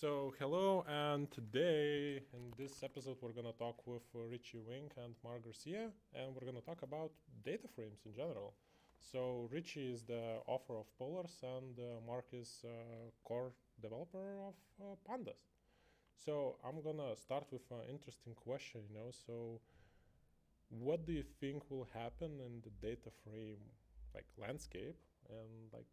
So 0.00 0.32
hello, 0.38 0.84
and 0.86 1.28
today 1.32 2.22
in 2.32 2.52
this 2.56 2.84
episode 2.84 3.16
we're 3.20 3.32
gonna 3.32 3.58
talk 3.58 3.84
with 3.84 4.06
uh, 4.14 4.20
Ritchie 4.30 4.60
Vink 4.68 4.92
and 4.96 5.14
Marc 5.24 5.42
Garcia, 5.42 5.90
and 6.14 6.34
we're 6.34 6.46
gonna 6.46 6.60
talk 6.60 6.82
about 6.82 7.10
data 7.44 7.66
frames 7.74 7.98
in 8.06 8.14
general. 8.14 8.54
So 9.00 9.48
Richie 9.50 9.90
is 9.92 10.04
the 10.04 10.38
author 10.46 10.74
of 10.78 10.86
Polars, 11.00 11.42
and 11.42 11.76
uh, 11.80 12.00
Mark 12.06 12.26
is 12.32 12.62
uh, 12.64 13.10
core 13.24 13.50
developer 13.82 14.38
of 14.46 14.54
uh, 14.80 14.94
Pandas. 15.08 15.42
So 16.14 16.58
I'm 16.64 16.80
gonna 16.82 17.16
start 17.16 17.46
with 17.50 17.68
an 17.72 17.90
interesting 17.90 18.34
question. 18.34 18.82
You 18.90 18.94
know, 18.94 19.10
so 19.26 19.60
what 20.70 21.06
do 21.06 21.12
you 21.12 21.24
think 21.40 21.70
will 21.70 21.88
happen 21.92 22.40
in 22.40 22.60
the 22.62 22.70
data 22.86 23.10
frame 23.24 23.58
like 24.14 24.26
landscape 24.36 24.96
in 25.28 25.48
like 25.72 25.86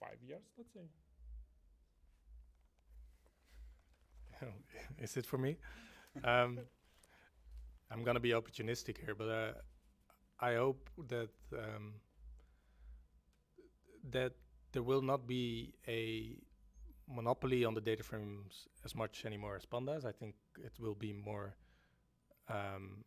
five 0.00 0.18
years, 0.26 0.42
let's 0.56 0.72
say? 0.72 0.86
Is 4.98 5.16
it 5.16 5.26
for 5.26 5.38
me? 5.38 5.56
um, 6.24 6.58
I'm 7.90 8.02
gonna 8.02 8.20
be 8.20 8.30
opportunistic 8.30 8.98
here, 8.98 9.14
but 9.14 9.28
uh, 9.28 9.52
I 10.40 10.54
hope 10.54 10.90
that 11.08 11.30
um, 11.52 11.94
that 14.10 14.32
there 14.72 14.82
will 14.82 15.02
not 15.02 15.26
be 15.26 15.74
a 15.86 16.36
monopoly 17.08 17.64
on 17.64 17.74
the 17.74 17.80
data 17.80 18.02
frames 18.02 18.66
as 18.84 18.94
much 18.94 19.24
anymore 19.24 19.56
as 19.56 19.64
pandas. 19.64 20.04
I 20.04 20.12
think 20.12 20.34
it 20.62 20.72
will 20.80 20.94
be 20.94 21.12
more. 21.12 21.54
Um, 22.48 23.04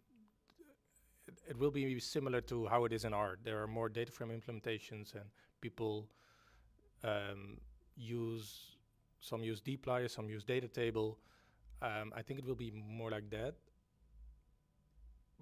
it, 1.28 1.42
it 1.50 1.58
will 1.58 1.72
be 1.72 2.00
similar 2.00 2.42
to 2.42 2.68
how 2.68 2.86
it 2.86 2.94
is 2.94 3.04
in 3.04 3.14
R. 3.14 3.38
There 3.44 3.62
are 3.62 3.68
more 3.68 3.90
data 3.90 4.12
frame 4.12 4.30
implementations, 4.30 5.14
and 5.14 5.26
people 5.62 6.08
um, 7.04 7.58
use 7.96 8.78
some 9.20 9.44
use 9.44 9.62
dplyr, 9.62 10.10
some 10.10 10.30
use 10.30 10.44
data 10.44 10.68
table. 10.68 11.20
Um, 11.82 12.12
I 12.16 12.22
think 12.22 12.40
it 12.40 12.46
will 12.46 12.56
be 12.56 12.72
more 12.72 13.12
like 13.12 13.30
that. 13.30 13.56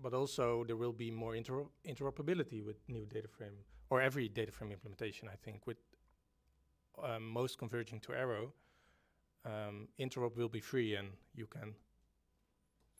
But 0.01 0.13
also 0.13 0.65
there 0.65 0.75
will 0.75 0.91
be 0.91 1.09
more 1.09 1.35
inter 1.35 1.65
interoperability 1.87 2.63
with 2.63 2.77
new 2.89 3.05
data 3.05 3.27
frame 3.27 3.57
or 3.89 4.01
every 4.01 4.27
data 4.27 4.51
frame 4.51 4.71
implementation. 4.71 5.29
I 5.29 5.37
think 5.37 5.65
with 5.65 5.77
um, 7.01 7.29
most 7.29 7.57
converging 7.57 7.99
to 8.01 8.13
Arrow, 8.13 8.53
um, 9.45 9.87
interop 9.99 10.35
will 10.35 10.49
be 10.49 10.59
free 10.59 10.95
and 10.95 11.09
you 11.33 11.45
can 11.45 11.75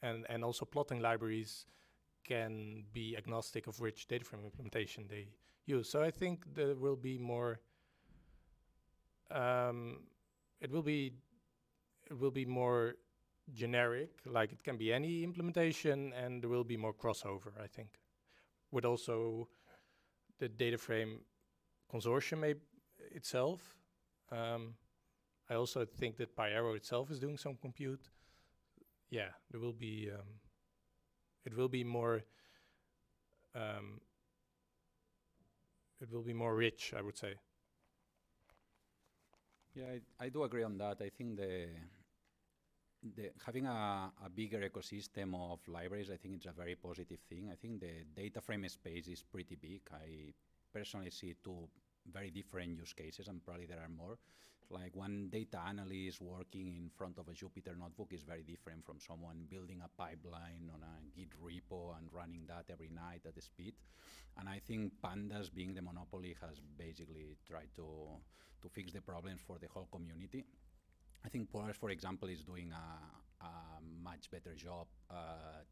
and 0.02 0.25
and 0.30 0.44
also 0.44 0.66
plotting 0.66 1.02
libraries 1.02 1.66
can 2.23 2.83
be 2.94 3.16
agnostic 3.17 3.67
of 3.67 3.80
which 3.80 4.08
data 4.08 4.25
frame 4.25 4.44
implementation 4.45 5.06
they 5.08 5.28
use. 5.66 5.89
So 5.89 6.02
I 6.02 6.11
think 6.11 6.45
there 6.53 6.75
will 6.75 6.95
be 6.95 7.17
more 7.17 7.59
um, 9.31 10.00
it 10.61 10.72
will 10.72 10.83
be 10.83 11.13
it 12.09 12.19
will 12.19 12.31
be 12.31 12.45
more 12.45 12.95
generic, 13.53 14.09
like 14.25 14.51
it 14.51 14.63
can 14.63 14.77
be 14.77 14.93
any 14.93 15.23
implementation, 15.23 16.13
and 16.13 16.41
there 16.41 16.49
will 16.49 16.63
be 16.63 16.77
more 16.77 16.93
crossover, 16.93 17.51
I 17.61 17.67
think, 17.67 17.99
with 18.71 18.85
also 18.85 19.47
the 20.39 20.49
data 20.49 20.77
frame 20.77 21.19
consortium 21.93 22.55
itself. 23.11 23.75
Um, 24.31 24.75
I 25.49 25.55
also 25.55 25.85
think 25.85 26.17
that 26.17 26.35
PyArrow 26.35 26.75
itself 26.75 27.11
is 27.11 27.19
doing 27.19 27.38
some 27.38 27.55
compute. 27.61 28.09
Yeah, 29.09 29.29
there 29.51 29.59
will 29.59 29.73
be 29.73 30.09
um, 30.13 30.39
it 31.45 31.55
will 31.55 31.69
be 31.69 31.83
more 31.83 32.23
um, 33.53 34.01
it 36.01 36.11
will 36.11 36.23
be 36.23 36.33
more 36.33 36.55
rich, 36.55 36.93
I 36.97 37.01
would 37.01 37.17
say. 37.17 37.35
Yeah, 39.73 39.85
I, 40.19 40.25
I 40.25 40.29
do 40.29 40.43
agree 40.43 40.63
on 40.63 40.77
that. 40.77 41.01
I 41.01 41.09
think 41.09 41.38
the 41.38 41.67
the, 43.16 43.31
having 43.45 43.67
a, 43.67 44.12
a, 44.25 44.29
bigger 44.29 44.68
ecosystem 44.68 45.35
of 45.35 45.59
libraries, 45.68 46.09
I 46.09 46.18
think 46.18 46.35
it's 46.35 46.46
a 46.46 46.52
very 46.52 46.75
positive 46.75 47.19
thing. 47.29 47.50
I 47.52 47.56
think 47.56 47.81
the 47.81 48.06
data 48.16 48.41
frame 48.41 48.68
space 48.68 49.07
is 49.07 49.22
pretty 49.22 49.56
big. 49.56 49.81
I 49.94 50.34
personally 50.74 51.12
see 51.12 51.35
two 51.44 51.69
very 52.12 52.31
different 52.31 52.78
use 52.78 52.94
cases, 52.94 53.28
and 53.28 53.44
probably 53.44 53.66
there 53.66 53.79
are 53.79 53.90
more. 53.90 54.18
Like 54.72 54.96
one 54.96 55.29
data 55.31 55.59
analyst 55.68 56.22
working 56.22 56.74
in 56.75 56.90
front 56.90 57.19
of 57.19 57.28
a 57.28 57.31
Jupyter 57.31 57.78
notebook 57.78 58.12
is 58.12 58.24
very 58.24 58.41
different 58.41 58.84
from 58.84 59.00
someone 59.00 59.46
building 59.47 59.81
a 59.85 60.02
pipeline 60.02 60.72
on 60.74 60.81
a 60.81 61.16
Git 61.16 61.29
repo 61.40 61.96
and 61.97 62.09
running 62.12 62.46
that 62.47 62.66
every 62.72 62.90
night 62.90 63.22
at 63.28 63.35
the 63.35 63.41
speed. 63.41 63.75
And 64.40 64.50
I 64.50 64.59
think 64.66 64.94
Pandas, 65.03 65.53
being 65.53 65.75
the 65.75 65.84
monopoly, 65.84 66.35
has 66.41 66.59
basically 66.78 67.38
tried 67.47 67.69
to 67.75 67.85
to 68.62 68.69
fix 68.69 68.91
the 68.91 69.02
problems 69.02 69.41
for 69.46 69.59
the 69.59 69.68
whole 69.68 69.88
community. 69.91 70.46
I 71.25 71.30
think 71.30 71.52
Polars, 71.52 71.75
for 71.75 71.90
example, 71.90 72.30
is 72.30 72.44
doing 72.44 72.72
a, 72.72 73.46
a 73.46 73.52
much 74.03 74.30
better 74.30 74.53
job 74.53 74.86
at 75.09 75.66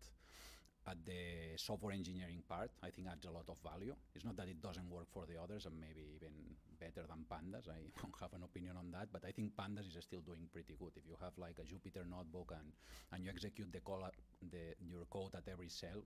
at 0.85 0.97
the 1.05 1.55
software 1.55 1.93
engineering 1.93 2.43
part, 2.49 2.69
I 2.83 2.89
think 2.89 3.07
adds 3.07 3.23
a 3.23 3.31
lot 3.31 3.47
of 3.47 3.55
value. 3.63 3.95
It's 4.15 4.25
not 4.25 4.35
that 4.35 4.49
it 4.49 4.61
doesn't 4.61 4.89
work 4.89 5.07
for 5.13 5.23
the 5.25 5.39
others 5.41 5.65
and 5.65 5.79
maybe 5.79 6.03
even 6.11 6.35
better 6.77 7.07
than 7.07 7.23
Pandas. 7.31 7.69
I 7.71 7.87
don't 8.01 8.15
have 8.19 8.33
an 8.33 8.43
opinion 8.43 8.75
on 8.75 8.91
that, 8.91 9.07
but 9.13 9.23
I 9.23 9.31
think 9.31 9.55
Pandas 9.55 9.87
is 9.87 9.95
still 10.03 10.19
doing 10.19 10.49
pretty 10.51 10.75
good. 10.75 10.91
If 10.97 11.07
you 11.07 11.15
have 11.23 11.31
like 11.37 11.55
a 11.59 11.63
Jupyter 11.63 12.03
notebook 12.03 12.51
and, 12.51 12.73
and 13.13 13.23
you 13.23 13.29
execute 13.31 13.71
the, 13.71 13.79
call 13.79 14.03
the 14.51 14.75
your 14.83 15.05
code 15.09 15.35
at 15.35 15.47
every 15.47 15.69
cell, 15.69 16.03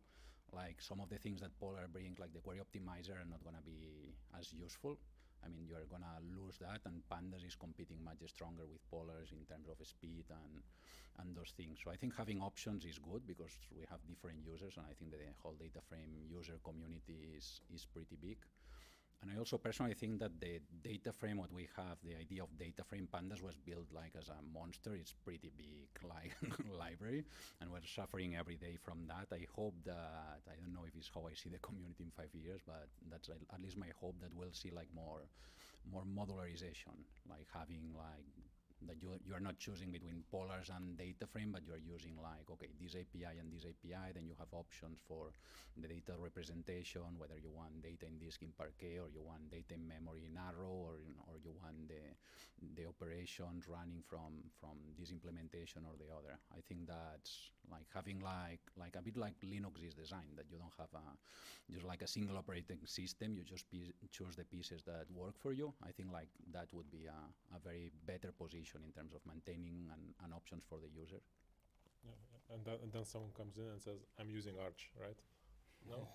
like 0.54 0.78
some 0.80 1.02
of 1.02 1.10
the 1.10 1.18
things 1.18 1.42
that 1.42 1.58
Polar 1.60 1.90
brings, 1.92 2.20
like 2.20 2.34
the 2.34 2.40
query 2.40 2.62
optimizer, 2.62 3.18
are 3.18 3.26
not 3.26 3.42
going 3.44 3.58
to 3.58 3.66
be 3.66 4.14
as 4.38 4.54
useful. 4.54 5.00
I 5.44 5.50
mean, 5.50 5.66
you're 5.68 5.86
going 5.90 6.04
to 6.04 6.18
lose 6.36 6.58
that, 6.60 6.82
and 6.86 7.02
Pandas 7.10 7.46
is 7.46 7.56
competing 7.56 8.04
much 8.04 8.20
stronger 8.28 8.66
with 8.66 8.82
Polars 8.92 9.32
in 9.32 9.46
terms 9.46 9.70
of 9.70 9.78
speed 9.86 10.26
and, 10.30 10.64
and 11.20 11.36
those 11.36 11.54
things. 11.56 11.80
So 11.84 11.92
I 11.92 11.96
think 11.96 12.16
having 12.16 12.42
options 12.42 12.86
is 12.86 13.00
good 13.00 13.26
because 13.28 13.54
we 13.76 13.86
have 13.90 14.00
different 14.08 14.40
users, 14.46 14.76
and 14.78 14.86
I 14.90 14.94
think 14.98 15.12
the 15.12 15.24
whole 15.42 15.56
data 15.58 15.80
frame 15.88 16.14
user 16.30 16.60
community 16.64 17.30
is, 17.38 17.62
is 17.74 17.86
pretty 17.86 18.18
big. 18.20 18.38
And 19.22 19.32
I 19.32 19.40
also 19.40 19.58
personally 19.58 19.96
think 19.96 20.20
that 20.20 20.40
the 20.40 20.60
data 20.84 21.12
frame, 21.12 21.38
what 21.38 21.52
we 21.52 21.68
have, 21.76 21.98
the 22.04 22.16
idea 22.16 22.44
of 22.44 22.56
data 22.58 22.84
frame 22.84 23.08
pandas 23.12 23.42
was 23.42 23.56
built 23.58 23.88
like 23.92 24.14
as 24.18 24.30
a 24.30 24.38
monster. 24.54 24.94
It's 24.94 25.14
pretty 25.26 25.52
big 25.58 25.90
like 26.08 26.38
library, 26.80 27.26
and 27.60 27.72
we're 27.72 27.82
suffering 27.84 28.36
every 28.36 28.58
day 28.58 28.78
from 28.78 29.08
that. 29.08 29.28
I 29.34 29.48
hope 29.56 29.74
that 29.86 30.42
I 30.48 30.56
don't 30.62 30.74
know 30.74 30.86
if 30.88 30.96
it's 30.96 31.10
how 31.14 31.26
I 31.28 31.34
see 31.34 31.50
the 31.50 31.58
community 31.60 32.04
in 32.04 32.12
five 32.12 32.34
years, 32.34 32.62
but 32.66 32.90
that's 33.10 33.30
at 33.30 33.62
least 33.62 33.78
my 33.78 33.90
hope 34.00 34.22
that 34.22 34.34
we'll 34.36 34.54
see 34.54 34.70
like 34.70 34.90
more, 34.94 35.30
more 35.92 36.04
modularization, 36.06 37.02
like 37.28 37.48
having 37.52 37.94
like 37.98 38.30
that 38.86 39.02
you, 39.02 39.10
you 39.26 39.34
are 39.34 39.42
not 39.42 39.58
choosing 39.58 39.90
between 39.90 40.22
polars 40.30 40.70
and 40.70 40.98
data 40.98 41.26
frame, 41.26 41.50
but 41.52 41.66
you 41.66 41.74
are 41.74 41.82
using 41.82 42.14
like, 42.22 42.46
okay, 42.52 42.70
this 42.78 42.94
API 42.94 43.42
and 43.42 43.50
this 43.50 43.66
API, 43.66 44.14
then 44.14 44.30
you 44.30 44.36
have 44.38 44.54
options 44.54 45.00
for 45.02 45.34
the 45.82 45.88
data 45.88 46.14
representation, 46.22 47.02
whether 47.18 47.38
you 47.42 47.50
want 47.50 47.82
data 47.82 48.06
in 48.06 48.22
disk 48.22 48.42
in 48.46 48.54
Parquet 48.54 49.02
or 49.02 49.10
you 49.10 49.26
want 49.26 49.50
data 49.50 49.74
in 49.74 49.88
memory 49.88 50.30
in 50.30 50.38
Arrow 50.38 50.70
or, 50.70 51.02
or 51.26 51.42
you 51.42 51.52
want 51.58 51.90
the, 51.90 52.06
the 52.78 52.86
operations 52.86 53.66
running 53.66 54.06
from, 54.06 54.46
from 54.62 54.78
this 55.00 55.10
implementation 55.10 55.82
or 55.86 55.98
the 55.98 56.10
other. 56.14 56.38
I 56.54 56.62
think 56.62 56.86
that's 56.86 57.50
like 57.72 57.88
having 57.94 58.20
like, 58.20 58.62
like 58.78 58.96
a 58.96 59.02
bit 59.02 59.18
like 59.18 59.36
Linux 59.44 59.86
is 59.86 59.94
designed, 59.94 60.36
that 60.38 60.46
you 60.50 60.58
don't 60.58 60.74
have 60.78 60.94
a, 60.94 61.74
just 61.74 61.86
like 61.86 62.02
a 62.02 62.08
single 62.08 62.38
operating 62.38 62.80
system, 62.86 63.34
you 63.36 63.44
just 63.44 63.66
choose 64.12 64.36
the 64.36 64.46
pieces 64.46 64.84
that 64.84 65.06
work 65.14 65.38
for 65.38 65.52
you. 65.54 65.74
I 65.88 65.92
think 65.92 66.12
like 66.12 66.30
that 66.52 66.68
would 66.74 66.90
be 66.92 67.06
a, 67.08 67.56
a 67.56 67.60
very 67.60 67.92
better 68.06 68.32
position 68.32 68.82
in 68.86 68.92
terms 68.92 69.14
of 69.14 69.22
maintaining 69.26 69.88
and, 69.92 70.14
and 70.24 70.34
options 70.34 70.64
for 70.70 70.80
the 70.80 70.90
user. 70.90 71.22
Yeah, 72.04 72.56
and, 72.56 72.68
and 72.84 72.92
then 72.92 73.06
someone 73.06 73.32
comes 73.36 73.58
in 73.58 73.66
and 73.66 73.82
says, 73.82 74.00
"I'm 74.20 74.30
using 74.30 74.56
Arch," 74.64 74.90
right? 75.00 75.18
No, 75.90 76.08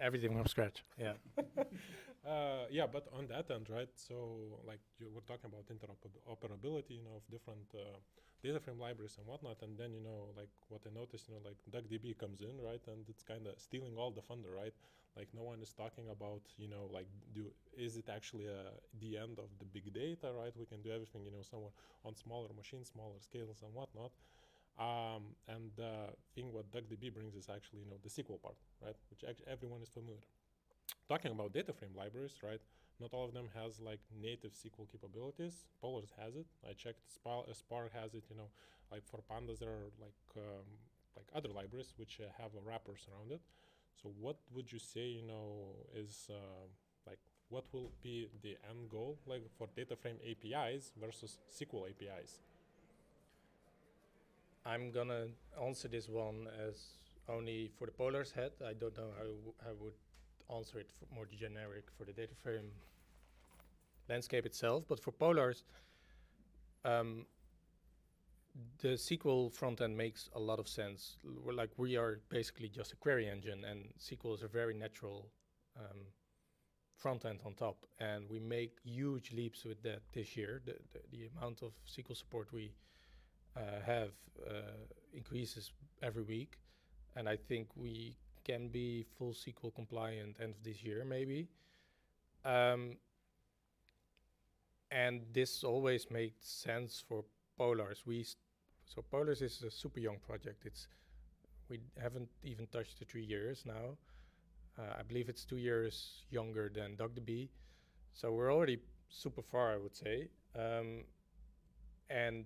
everything 0.00 0.36
from 0.36 0.46
scratch. 0.46 0.82
Yeah. 0.98 1.14
uh, 2.26 2.66
yeah, 2.70 2.86
but 2.86 3.06
on 3.16 3.26
that 3.28 3.50
end, 3.50 3.68
right? 3.70 3.88
So, 3.94 4.60
like 4.66 4.80
you 4.98 5.08
were 5.14 5.20
talking 5.22 5.50
about 5.50 5.66
interoperability, 5.70 6.98
you 6.98 7.04
know, 7.04 7.16
of 7.16 7.24
different 7.30 7.66
uh, 7.74 7.98
data 8.42 8.58
frame 8.58 8.78
libraries 8.80 9.16
and 9.18 9.26
whatnot, 9.26 9.62
and 9.62 9.78
then 9.78 9.92
you 9.92 10.00
know, 10.00 10.28
like 10.36 10.50
what 10.68 10.82
I 10.86 10.92
noticed, 10.92 11.28
you 11.28 11.34
know, 11.34 11.42
like 11.44 11.58
DuckDB 11.70 12.18
comes 12.18 12.40
in, 12.40 12.60
right, 12.60 12.82
and 12.88 13.04
it's 13.08 13.22
kind 13.22 13.46
of 13.46 13.54
stealing 13.58 13.96
all 13.96 14.10
the 14.10 14.22
thunder, 14.22 14.50
right? 14.50 14.74
Like 15.16 15.28
no 15.34 15.42
one 15.42 15.60
is 15.62 15.72
talking 15.72 16.08
about, 16.10 16.42
you 16.56 16.68
know, 16.68 16.88
like 16.92 17.06
do 17.34 17.46
is 17.76 17.96
it 17.96 18.08
actually 18.08 18.46
uh, 18.48 18.74
the 19.00 19.16
end 19.18 19.38
of 19.38 19.50
the 19.58 19.64
big 19.64 19.92
data, 19.92 20.32
right? 20.32 20.52
We 20.58 20.66
can 20.66 20.82
do 20.82 20.90
everything, 20.90 21.24
you 21.24 21.30
know, 21.30 21.42
somewhere 21.42 21.72
on 22.04 22.16
smaller 22.16 22.50
machines, 22.56 22.88
smaller 22.92 23.18
scales, 23.20 23.62
and 23.62 23.74
whatnot. 23.74 24.12
Um, 24.78 25.36
and 25.46 25.70
the 25.76 26.14
thing 26.34 26.52
what 26.52 26.70
DuckDB 26.72 27.12
brings 27.12 27.34
is 27.34 27.48
actually, 27.48 27.80
you 27.80 27.90
know, 27.90 27.98
the 28.02 28.08
SQL 28.08 28.40
part, 28.40 28.56
right? 28.82 28.96
Which 29.10 29.24
everyone 29.46 29.82
is 29.82 29.88
familiar. 29.88 30.20
Talking 31.08 31.32
about 31.32 31.52
data 31.52 31.72
frame 31.72 31.92
libraries, 31.96 32.38
right? 32.42 32.60
Not 33.00 33.12
all 33.12 33.24
of 33.24 33.34
them 33.34 33.48
has 33.54 33.80
like 33.80 34.00
native 34.22 34.52
SQL 34.52 34.90
capabilities. 34.90 35.64
Polars 35.82 36.12
has 36.18 36.36
it. 36.36 36.46
I 36.68 36.72
checked. 36.74 37.10
Spark, 37.12 37.46
uh, 37.50 37.54
Spark 37.54 37.92
has 37.92 38.14
it. 38.14 38.24
You 38.30 38.36
know, 38.36 38.50
like 38.92 39.02
for 39.06 39.20
Pandas, 39.30 39.58
there 39.58 39.70
are 39.70 39.90
like 40.00 40.20
um, 40.36 40.66
like 41.16 41.26
other 41.34 41.48
libraries 41.48 41.94
which 41.96 42.20
uh, 42.20 42.28
have 42.40 42.50
wrappers 42.64 43.06
around 43.10 43.32
it. 43.32 43.40
So 44.02 44.12
what 44.18 44.36
would 44.54 44.70
you 44.72 44.78
say, 44.78 45.06
you 45.08 45.22
know, 45.22 45.74
is 45.94 46.28
uh, 46.30 46.66
like 47.06 47.18
what 47.48 47.64
will 47.72 47.90
be 48.02 48.28
the 48.42 48.56
end 48.68 48.88
goal 48.90 49.18
like 49.26 49.42
for 49.58 49.68
data 49.76 49.96
frame 49.96 50.16
APIs 50.24 50.92
versus 51.00 51.38
SQL 51.50 51.88
APIs? 51.90 52.40
I'm 54.64 54.90
gonna 54.90 55.26
answer 55.64 55.88
this 55.88 56.08
one 56.08 56.48
as 56.66 56.76
only 57.28 57.70
for 57.78 57.86
the 57.86 57.92
Polars 57.92 58.32
head. 58.32 58.52
I 58.66 58.74
don't 58.74 58.96
know 58.96 59.10
how 59.18 59.70
I 59.70 59.72
would 59.72 59.94
answer 60.54 60.78
it 60.78 60.90
more 61.14 61.26
generic 61.26 61.84
for 61.96 62.04
the 62.04 62.12
data 62.12 62.34
frame 62.34 62.70
landscape 64.08 64.44
itself. 64.44 64.84
But 64.88 65.00
for 65.00 65.12
Polars, 65.12 65.62
um, 66.84 67.26
the 68.82 68.88
SQL 68.88 69.52
front 69.52 69.80
end 69.80 69.96
makes 69.96 70.28
a 70.34 70.40
lot 70.40 70.58
of 70.58 70.68
sense. 70.68 71.16
We're 71.44 71.52
like 71.52 71.70
we 71.76 71.96
are 71.96 72.20
basically 72.28 72.68
just 72.68 72.92
a 72.92 72.96
query 72.96 73.28
engine, 73.28 73.64
and 73.64 73.88
SQL 73.98 74.34
is 74.34 74.42
a 74.42 74.48
very 74.48 74.74
natural 74.74 75.30
um, 75.78 76.00
front 76.96 77.24
end 77.24 77.40
on 77.46 77.54
top. 77.54 77.86
And 77.98 78.28
we 78.28 78.40
make 78.40 78.78
huge 78.84 79.32
leaps 79.32 79.64
with 79.64 79.82
that 79.84 80.00
this 80.12 80.36
year. 80.36 80.60
The, 80.66 80.74
the, 80.92 81.00
the 81.12 81.30
amount 81.36 81.62
of 81.62 81.72
SQL 81.86 82.16
support 82.16 82.52
we 82.52 82.72
uh, 83.56 83.80
have 83.84 84.10
uh, 84.46 84.86
increases 85.12 85.72
every 86.02 86.22
week, 86.22 86.58
and 87.16 87.28
I 87.28 87.36
think 87.36 87.68
we 87.76 88.16
can 88.44 88.68
be 88.68 89.04
full 89.18 89.32
SQL 89.32 89.74
compliant 89.74 90.36
end 90.40 90.54
of 90.56 90.64
this 90.64 90.82
year, 90.82 91.04
maybe. 91.04 91.48
Um, 92.44 92.96
and 94.90 95.22
this 95.32 95.62
always 95.62 96.10
makes 96.10 96.48
sense 96.48 97.04
for 97.06 97.24
Polars. 97.58 98.06
We 98.06 98.24
so 98.86 99.04
Polars 99.12 99.42
is 99.42 99.62
a 99.62 99.70
super 99.70 100.00
young 100.00 100.18
project. 100.18 100.64
It's 100.64 100.88
we 101.68 101.80
haven't 102.00 102.28
even 102.42 102.66
touched 102.68 102.98
the 102.98 103.04
three 103.04 103.24
years 103.24 103.64
now. 103.64 103.96
Uh, 104.78 104.98
I 104.98 105.02
believe 105.02 105.28
it's 105.28 105.44
two 105.44 105.58
years 105.58 106.24
younger 106.30 106.70
than 106.74 106.96
DuckDB, 106.96 107.48
so 108.12 108.32
we're 108.32 108.52
already 108.52 108.78
super 109.08 109.42
far, 109.42 109.72
I 109.72 109.76
would 109.76 109.94
say. 109.94 110.28
Um, 110.56 111.04
and 112.08 112.44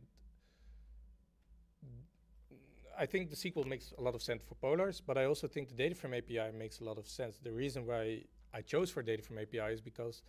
I 2.99 3.07
think 3.07 3.31
the 3.31 3.37
SQL 3.37 3.67
makes 3.67 3.93
a 3.99 4.01
lot 4.01 4.15
of 4.15 4.23
sense 4.23 4.43
for 4.43 4.55
Polars, 4.55 5.01
but 5.05 5.19
I 5.19 5.25
also 5.25 5.47
think 5.49 5.69
the 5.69 5.75
DataFrame 5.75 6.19
API 6.19 6.57
makes 6.57 6.81
a 6.81 6.85
lot 6.85 6.99
of 6.99 7.07
sense. 7.09 7.39
The 7.39 7.53
reason 7.53 7.87
why 7.87 8.25
I 8.53 8.63
chose 8.63 8.91
for 8.91 9.03
DataFrame 9.03 9.43
API 9.43 9.73
is 9.73 9.81
because 9.81 10.23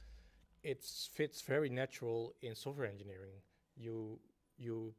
it 0.63 0.83
fits 0.83 1.41
very 1.41 1.69
natural 1.69 2.33
in 2.41 2.55
software 2.55 2.87
engineering. 2.87 3.35
You 3.75 4.19
you 4.57 4.93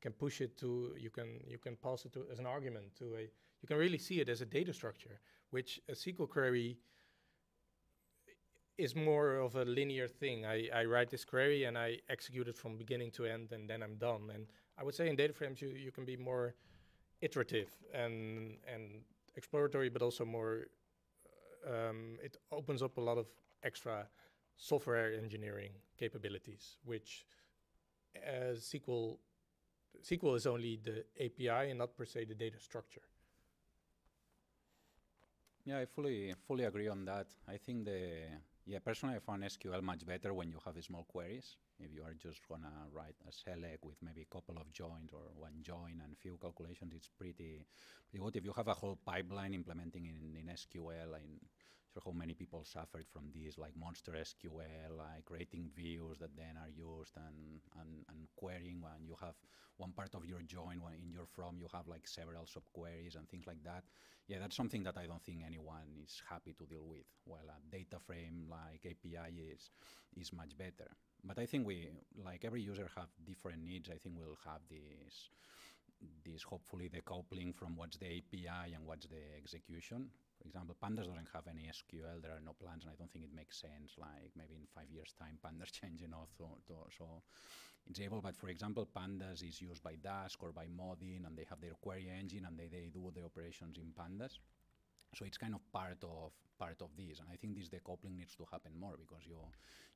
can 0.00 0.12
push 0.12 0.40
it 0.40 0.56
to 0.58 0.94
you 0.98 1.10
can 1.10 1.40
you 1.46 1.58
can 1.58 1.76
pass 1.76 2.04
it 2.04 2.12
to 2.14 2.24
as 2.32 2.38
an 2.38 2.46
argument 2.46 2.96
to 2.98 3.04
a 3.16 3.22
you 3.62 3.68
can 3.68 3.76
really 3.76 3.98
see 3.98 4.20
it 4.20 4.28
as 4.28 4.40
a 4.40 4.46
data 4.46 4.72
structure, 4.72 5.20
which 5.50 5.80
a 5.88 5.92
SQL 5.92 6.28
query 6.28 6.78
is 8.78 8.96
more 8.96 9.36
of 9.36 9.54
a 9.54 9.64
linear 9.64 10.08
thing. 10.08 10.44
I, 10.46 10.68
I 10.74 10.84
write 10.84 11.10
this 11.10 11.24
query 11.24 11.64
and 11.64 11.78
I 11.78 11.98
execute 12.08 12.48
it 12.48 12.56
from 12.56 12.76
beginning 12.76 13.10
to 13.12 13.26
end 13.26 13.52
and 13.52 13.68
then 13.68 13.82
I'm 13.82 13.96
done. 13.96 14.30
And 14.34 14.46
I 14.78 14.82
would 14.82 14.94
say 14.94 15.08
in 15.08 15.16
data 15.16 15.32
frames 15.32 15.60
you, 15.60 15.68
you 15.68 15.92
can 15.92 16.04
be 16.04 16.16
more 16.16 16.54
iterative 17.22 17.70
and 17.94 18.58
and 18.66 19.02
exploratory, 19.36 19.88
but 19.88 20.02
also 20.02 20.24
more. 20.24 20.66
Um, 21.64 22.18
it 22.20 22.36
opens 22.50 22.82
up 22.82 22.96
a 22.96 23.00
lot 23.00 23.18
of 23.18 23.26
extra 23.62 24.08
software 24.56 25.14
engineering 25.14 25.72
capabilities, 25.96 26.76
which 26.84 27.24
uh, 28.16 28.54
SQL 28.54 29.16
SQL 30.02 30.36
is 30.36 30.46
only 30.46 30.80
the 30.82 31.04
API 31.24 31.70
and 31.70 31.78
not 31.78 31.96
per 31.96 32.04
se 32.04 32.24
the 32.24 32.34
data 32.34 32.58
structure. 32.58 33.02
Yeah, 35.64 35.78
I 35.78 35.86
fully 35.86 36.34
fully 36.46 36.64
agree 36.64 36.88
on 36.88 37.04
that. 37.04 37.28
I 37.48 37.56
think 37.56 37.84
the 37.84 38.24
yeah 38.66 38.78
personally 38.78 39.16
I 39.16 39.18
found 39.18 39.42
SQL 39.44 39.82
much 39.82 40.06
better 40.06 40.32
when 40.34 40.50
you 40.50 40.58
have 40.64 40.82
small 40.84 41.04
queries. 41.04 41.56
If 41.80 41.92
you 41.94 42.02
are 42.02 42.14
just 42.14 42.40
gonna 42.48 42.86
write 42.92 43.16
a 43.28 43.32
select 43.32 43.84
with 43.84 43.96
maybe 44.02 44.22
a 44.22 44.34
couple 44.34 44.56
of 44.56 44.72
joins 44.72 45.10
or 45.12 45.30
one 45.36 45.58
join 45.62 46.00
and 46.04 46.16
few 46.18 46.38
calculations, 46.40 46.92
it's 46.94 47.08
pretty 47.18 47.66
pretty 48.10 48.24
good. 48.24 48.36
If 48.36 48.44
you 48.44 48.52
have 48.56 48.68
a 48.68 48.74
whole 48.74 48.98
pipeline 49.04 49.54
implementing 49.54 50.06
in, 50.06 50.36
in 50.36 50.46
SQL, 50.54 51.14
I'm 51.14 51.40
how 52.04 52.12
many 52.12 52.34
people 52.34 52.64
suffered 52.64 53.06
from 53.12 53.30
this, 53.34 53.58
like 53.58 53.76
monster 53.76 54.12
SQL, 54.12 54.96
like 54.96 55.24
creating 55.24 55.70
views 55.74 56.18
that 56.18 56.36
then 56.36 56.56
are 56.56 56.70
used 56.70 57.14
and 57.16 57.60
and, 57.80 58.04
and 58.08 58.28
querying 58.36 58.80
when 58.80 59.04
you 59.06 59.16
have 59.20 59.34
one 59.76 59.92
part 59.92 60.14
of 60.14 60.24
your 60.24 60.40
join 60.42 60.80
when 60.80 60.94
in 60.94 61.10
your 61.10 61.26
from 61.26 61.58
you 61.58 61.68
have 61.72 61.88
like 61.88 62.06
several 62.06 62.44
subqueries 62.44 63.16
and 63.16 63.28
things 63.28 63.46
like 63.46 63.62
that 63.64 63.84
yeah, 64.28 64.38
that's 64.38 64.56
something 64.56 64.82
that 64.84 64.96
I 64.96 65.06
don't 65.06 65.22
think 65.22 65.42
anyone 65.44 65.88
is 66.02 66.22
happy 66.28 66.54
to 66.58 66.64
deal 66.64 66.84
with. 66.86 67.04
While 67.24 67.48
a 67.48 67.76
data 67.76 67.98
frame 67.98 68.46
like 68.48 68.80
API 68.86 69.34
is 69.52 69.70
is 70.16 70.32
much 70.32 70.56
better. 70.56 70.88
But 71.24 71.38
I 71.38 71.46
think 71.46 71.66
we 71.66 71.88
like 72.24 72.44
every 72.44 72.62
user 72.62 72.88
have 72.96 73.08
different 73.26 73.64
needs. 73.64 73.90
I 73.90 73.98
think 73.98 74.16
we'll 74.18 74.38
have 74.44 74.60
this 74.70 75.30
this 76.24 76.42
hopefully 76.42 76.88
the 76.88 77.00
coupling 77.02 77.52
from 77.52 77.76
what's 77.76 77.96
the 77.96 78.06
API 78.06 78.74
and 78.74 78.86
what's 78.86 79.06
the 79.06 79.22
execution. 79.36 80.08
For 80.42 80.48
example, 80.48 80.76
Pandas 80.82 81.06
doesn't 81.06 81.28
have 81.32 81.46
any 81.48 81.68
SQL. 81.70 82.20
There 82.20 82.32
are 82.32 82.40
no 82.44 82.52
plans, 82.60 82.82
and 82.84 82.92
I 82.92 82.96
don't 82.98 83.10
think 83.12 83.24
it 83.24 83.32
makes 83.34 83.60
sense. 83.60 83.94
Like 83.96 84.32
maybe 84.36 84.56
in 84.56 84.66
five 84.74 84.90
years' 84.90 85.14
time, 85.18 85.38
Pandas 85.44 85.70
change 85.70 86.02
enough 86.02 86.34
to, 86.38 86.46
to, 86.66 86.74
so 86.98 87.22
it's 87.86 88.00
able. 88.00 88.20
But 88.20 88.36
for 88.36 88.48
example, 88.48 88.88
Pandas 88.96 89.42
is 89.42 89.60
used 89.60 89.82
by 89.82 89.94
Dask 89.94 90.36
or 90.40 90.52
by 90.52 90.66
Modin, 90.68 91.24
and 91.26 91.36
they 91.38 91.46
have 91.48 91.60
their 91.60 91.74
query 91.80 92.10
engine, 92.10 92.44
and 92.46 92.58
they, 92.58 92.68
they 92.68 92.90
do 92.92 93.10
the 93.14 93.24
operations 93.24 93.78
in 93.78 93.92
Pandas. 93.94 94.38
So 95.14 95.24
it's 95.24 95.38
kind 95.38 95.54
of 95.54 95.60
part 95.72 96.02
of 96.04 96.32
part 96.58 96.80
of 96.82 96.90
this, 96.96 97.20
and 97.20 97.28
I 97.32 97.36
think 97.36 97.56
this 97.56 97.68
decoupling 97.68 98.16
needs 98.16 98.34
to 98.36 98.46
happen 98.50 98.72
more 98.78 98.96
because 98.98 99.26
you 99.26 99.38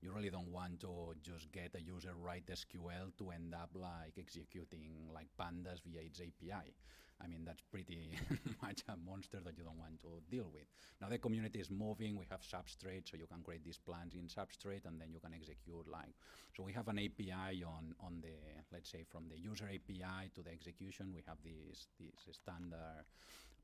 you 0.00 0.12
really 0.12 0.31
don't 0.31 0.52
want 0.52 0.81
to 0.81 1.14
just 1.22 1.52
get 1.52 1.75
a 1.75 1.81
user 1.82 2.14
write 2.14 2.50
SQL 2.50 3.10
to 3.19 3.31
end 3.31 3.54
up 3.54 3.70
like 3.75 4.14
executing 4.19 5.08
like 5.12 5.28
Pandas 5.38 5.81
via 5.84 6.02
its 6.02 6.20
API. 6.20 6.75
I 7.22 7.26
mean, 7.28 7.44
that's 7.44 7.62
pretty 7.72 8.12
much 8.62 8.84
a 8.88 8.96
monster 8.96 9.38
that 9.44 9.56
you 9.56 9.64
don't 9.64 9.78
want 9.78 10.00
to 10.02 10.20
deal 10.30 10.50
with. 10.52 10.66
Now 11.00 11.08
the 11.08 11.18
community 11.18 11.60
is 11.60 11.70
moving. 11.70 12.16
We 12.16 12.26
have 12.30 12.42
Substrait, 12.42 13.08
so 13.08 13.16
you 13.16 13.26
can 13.26 13.42
create 13.42 13.64
these 13.64 13.78
plans 13.78 14.14
in 14.14 14.28
Substrait, 14.28 14.84
and 14.86 15.00
then 15.00 15.10
you 15.12 15.20
can 15.20 15.32
execute 15.34 15.86
like. 15.88 16.14
So 16.56 16.62
we 16.62 16.72
have 16.72 16.88
an 16.88 16.98
API 16.98 17.64
on 17.64 17.94
on 18.00 18.20
the 18.20 18.36
let's 18.72 18.90
say 18.90 19.04
from 19.08 19.28
the 19.28 19.38
user 19.38 19.66
API 19.66 20.30
to 20.34 20.42
the 20.42 20.50
execution. 20.50 21.12
We 21.14 21.22
have 21.26 21.38
this 21.42 21.88
this 21.98 22.36
standard 22.36 23.04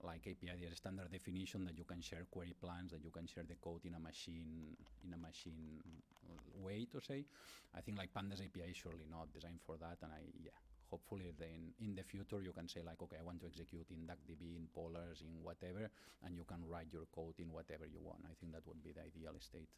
like 0.03 0.27
API, 0.27 0.67
the 0.69 0.75
standard 0.77 1.13
definition 1.13 1.65
that 1.67 1.79
you 1.79 1.85
can 1.85 2.01
share 2.01 2.27
query 2.31 2.55
plans, 2.61 2.91
that 2.91 3.05
you 3.05 3.11
can 3.11 3.27
share 3.27 3.45
the 3.45 3.55
code 3.63 3.85
in 3.85 3.95
a 3.95 4.01
machine 4.01 4.77
in 5.05 5.13
a 5.13 5.17
machine 5.19 5.81
way 6.61 6.87
to 6.93 7.01
say. 7.01 7.25
I 7.75 7.81
think 7.81 7.99
like 7.99 8.13
Pandas 8.13 8.41
API 8.45 8.71
is 8.71 8.77
surely 8.77 9.07
not 9.11 9.33
designed 9.33 9.61
for 9.65 9.77
that, 9.79 9.99
and 10.03 10.13
I 10.13 10.23
yeah 10.43 10.59
hopefully 10.93 11.33
then 11.41 11.73
in 11.81 11.97
the 11.97 12.05
future 12.05 12.41
you 12.45 12.53
can 12.53 12.69
say 12.69 12.83
like, 12.85 13.01
okay, 13.03 13.17
I 13.19 13.25
want 13.25 13.41
to 13.41 13.47
execute 13.47 13.89
in 13.91 14.05
DuckDB, 14.07 14.57
in 14.61 14.69
Polars, 14.77 15.23
in 15.25 15.43
whatever, 15.43 15.89
and 16.23 16.37
you 16.37 16.45
can 16.45 16.61
write 16.69 16.93
your 16.93 17.07
code 17.11 17.41
in 17.41 17.51
whatever 17.51 17.87
you 17.87 18.01
want. 18.05 18.21
I 18.29 18.35
think 18.39 18.53
that 18.53 18.67
would 18.69 18.83
be 18.85 18.93
the 18.93 19.01
ideal 19.09 19.41
state. 19.41 19.73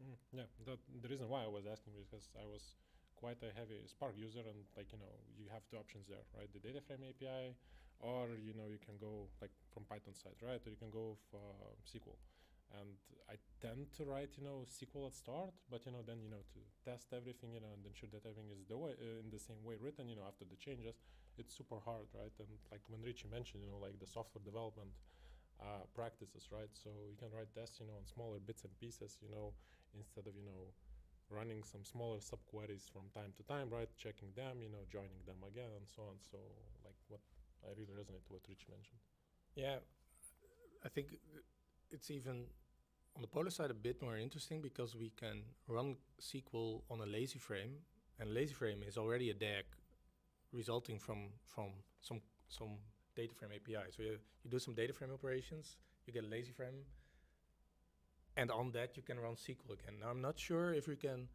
Mm, 0.00 0.16
yeah, 0.32 0.48
that, 0.66 0.78
the 1.02 1.08
reason 1.08 1.28
why 1.28 1.44
I 1.44 1.48
was 1.52 1.66
asking 1.66 1.92
because 2.00 2.30
I 2.40 2.46
was 2.46 2.76
quite 3.14 3.38
a 3.44 3.52
heavy 3.54 3.84
Spark 3.86 4.16
user, 4.16 4.40
and 4.40 4.64
like 4.76 4.90
you 4.92 4.98
know, 4.98 5.12
you 5.36 5.46
have 5.52 5.62
two 5.68 5.76
options 5.76 6.08
there, 6.08 6.24
right? 6.36 6.50
The 6.50 6.58
data 6.58 6.80
frame 6.80 7.04
API, 7.04 7.54
or 8.00 8.28
you 8.40 8.54
know, 8.56 8.66
you 8.66 8.80
can 8.80 8.96
go 8.98 9.28
like 9.40 9.52
from 9.72 9.84
Python 9.84 10.14
side, 10.16 10.40
right? 10.42 10.60
Or 10.64 10.70
you 10.70 10.80
can 10.80 10.90
go 10.90 11.16
for 11.30 11.44
SQL 11.86 12.16
and 12.72 12.96
I 13.28 13.36
tend 13.60 13.92
to 13.98 14.04
write, 14.04 14.36
you 14.38 14.44
know, 14.44 14.64
SQL 14.68 15.06
at 15.06 15.14
start, 15.14 15.54
but 15.70 15.84
you 15.86 15.92
know, 15.92 16.02
then 16.06 16.20
you 16.22 16.30
know 16.30 16.44
to 16.54 16.60
test 16.84 17.12
everything, 17.12 17.52
you 17.52 17.60
know, 17.60 17.72
and 17.74 17.84
ensure 17.86 18.08
that 18.12 18.24
everything 18.26 18.50
is 18.52 18.64
the 18.68 18.76
way 18.78 18.92
uh, 18.98 19.20
in 19.22 19.30
the 19.30 19.38
same 19.40 19.60
way 19.64 19.76
written, 19.80 20.08
you 20.08 20.16
know, 20.16 20.26
after 20.28 20.44
the 20.44 20.56
changes, 20.56 21.00
it's 21.38 21.54
super 21.56 21.80
hard, 21.84 22.08
right? 22.14 22.32
And 22.38 22.48
like 22.70 22.82
when 22.88 23.02
Ritchie 23.02 23.28
mentioned, 23.30 23.62
you 23.64 23.70
know, 23.70 23.80
like 23.80 23.98
the 24.00 24.06
software 24.08 24.42
development 24.44 24.92
uh, 25.60 25.86
practices, 25.94 26.48
right? 26.50 26.70
So 26.72 26.90
you 27.10 27.16
can 27.16 27.30
write 27.34 27.52
tests, 27.54 27.78
you 27.80 27.86
know, 27.86 27.96
on 27.98 28.06
smaller 28.06 28.38
bits 28.40 28.64
and 28.64 28.74
pieces, 28.78 29.18
you 29.22 29.30
know, 29.30 29.54
instead 29.96 30.26
of 30.26 30.34
you 30.36 30.44
know 30.46 30.74
running 31.30 31.62
some 31.64 31.84
smaller 31.84 32.18
subqueries 32.20 32.86
from 32.92 33.08
time 33.14 33.32
to 33.36 33.42
time, 33.44 33.68
right? 33.70 33.88
Checking 33.96 34.30
them, 34.36 34.60
you 34.62 34.68
know, 34.70 34.84
joining 34.92 35.22
them 35.26 35.40
again, 35.46 35.72
and 35.76 35.86
so 35.88 36.02
on. 36.10 36.16
So 36.20 36.38
like 36.84 36.98
what 37.08 37.20
I 37.64 37.72
really 37.76 37.94
resonate 37.96 38.24
with 38.28 38.42
what 38.42 38.48
Rich 38.48 38.66
mentioned. 38.70 39.00
Yeah, 39.56 39.80
I 40.84 40.88
think 40.88 41.16
it's 41.94 42.10
even 42.10 42.44
on 43.16 43.22
the 43.22 43.28
Polar 43.28 43.50
side 43.50 43.70
a 43.70 43.74
bit 43.74 44.02
more 44.02 44.16
interesting 44.16 44.60
because 44.60 44.96
we 44.96 45.10
can 45.16 45.42
run 45.68 45.96
SQL 46.20 46.82
on 46.90 47.00
a 47.00 47.06
lazy 47.06 47.38
frame, 47.38 47.76
and 48.18 48.34
lazy 48.34 48.52
frame 48.52 48.82
is 48.86 48.98
already 48.98 49.30
a 49.30 49.34
DAG 49.34 49.64
resulting 50.52 50.98
from 50.98 51.30
from 51.46 51.70
some 52.00 52.20
some 52.48 52.76
data 53.16 53.34
frame 53.34 53.52
API. 53.54 53.90
So 53.96 54.02
you, 54.02 54.18
you 54.42 54.50
do 54.50 54.58
some 54.58 54.74
data 54.74 54.92
frame 54.92 55.12
operations, 55.12 55.76
you 56.06 56.12
get 56.12 56.24
a 56.24 56.28
lazy 56.28 56.52
frame, 56.52 56.84
and 58.36 58.50
on 58.50 58.72
that 58.72 58.96
you 58.96 59.02
can 59.02 59.18
run 59.18 59.36
SQL 59.36 59.72
again. 59.78 59.94
Now 60.00 60.08
I'm 60.10 60.20
not 60.20 60.38
sure 60.38 60.74
if 60.74 60.88
we 60.88 60.96
can 60.96 61.28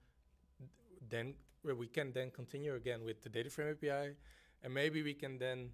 then 1.10 1.36
we 1.64 1.88
can 1.88 2.12
then 2.12 2.32
continue 2.32 2.76
again 2.76 3.04
with 3.04 3.22
the 3.24 3.30
data 3.30 3.50
frame 3.50 3.72
API, 3.72 4.16
and 4.64 4.74
maybe 4.74 5.02
we 5.04 5.14
can 5.14 5.40
then 5.40 5.70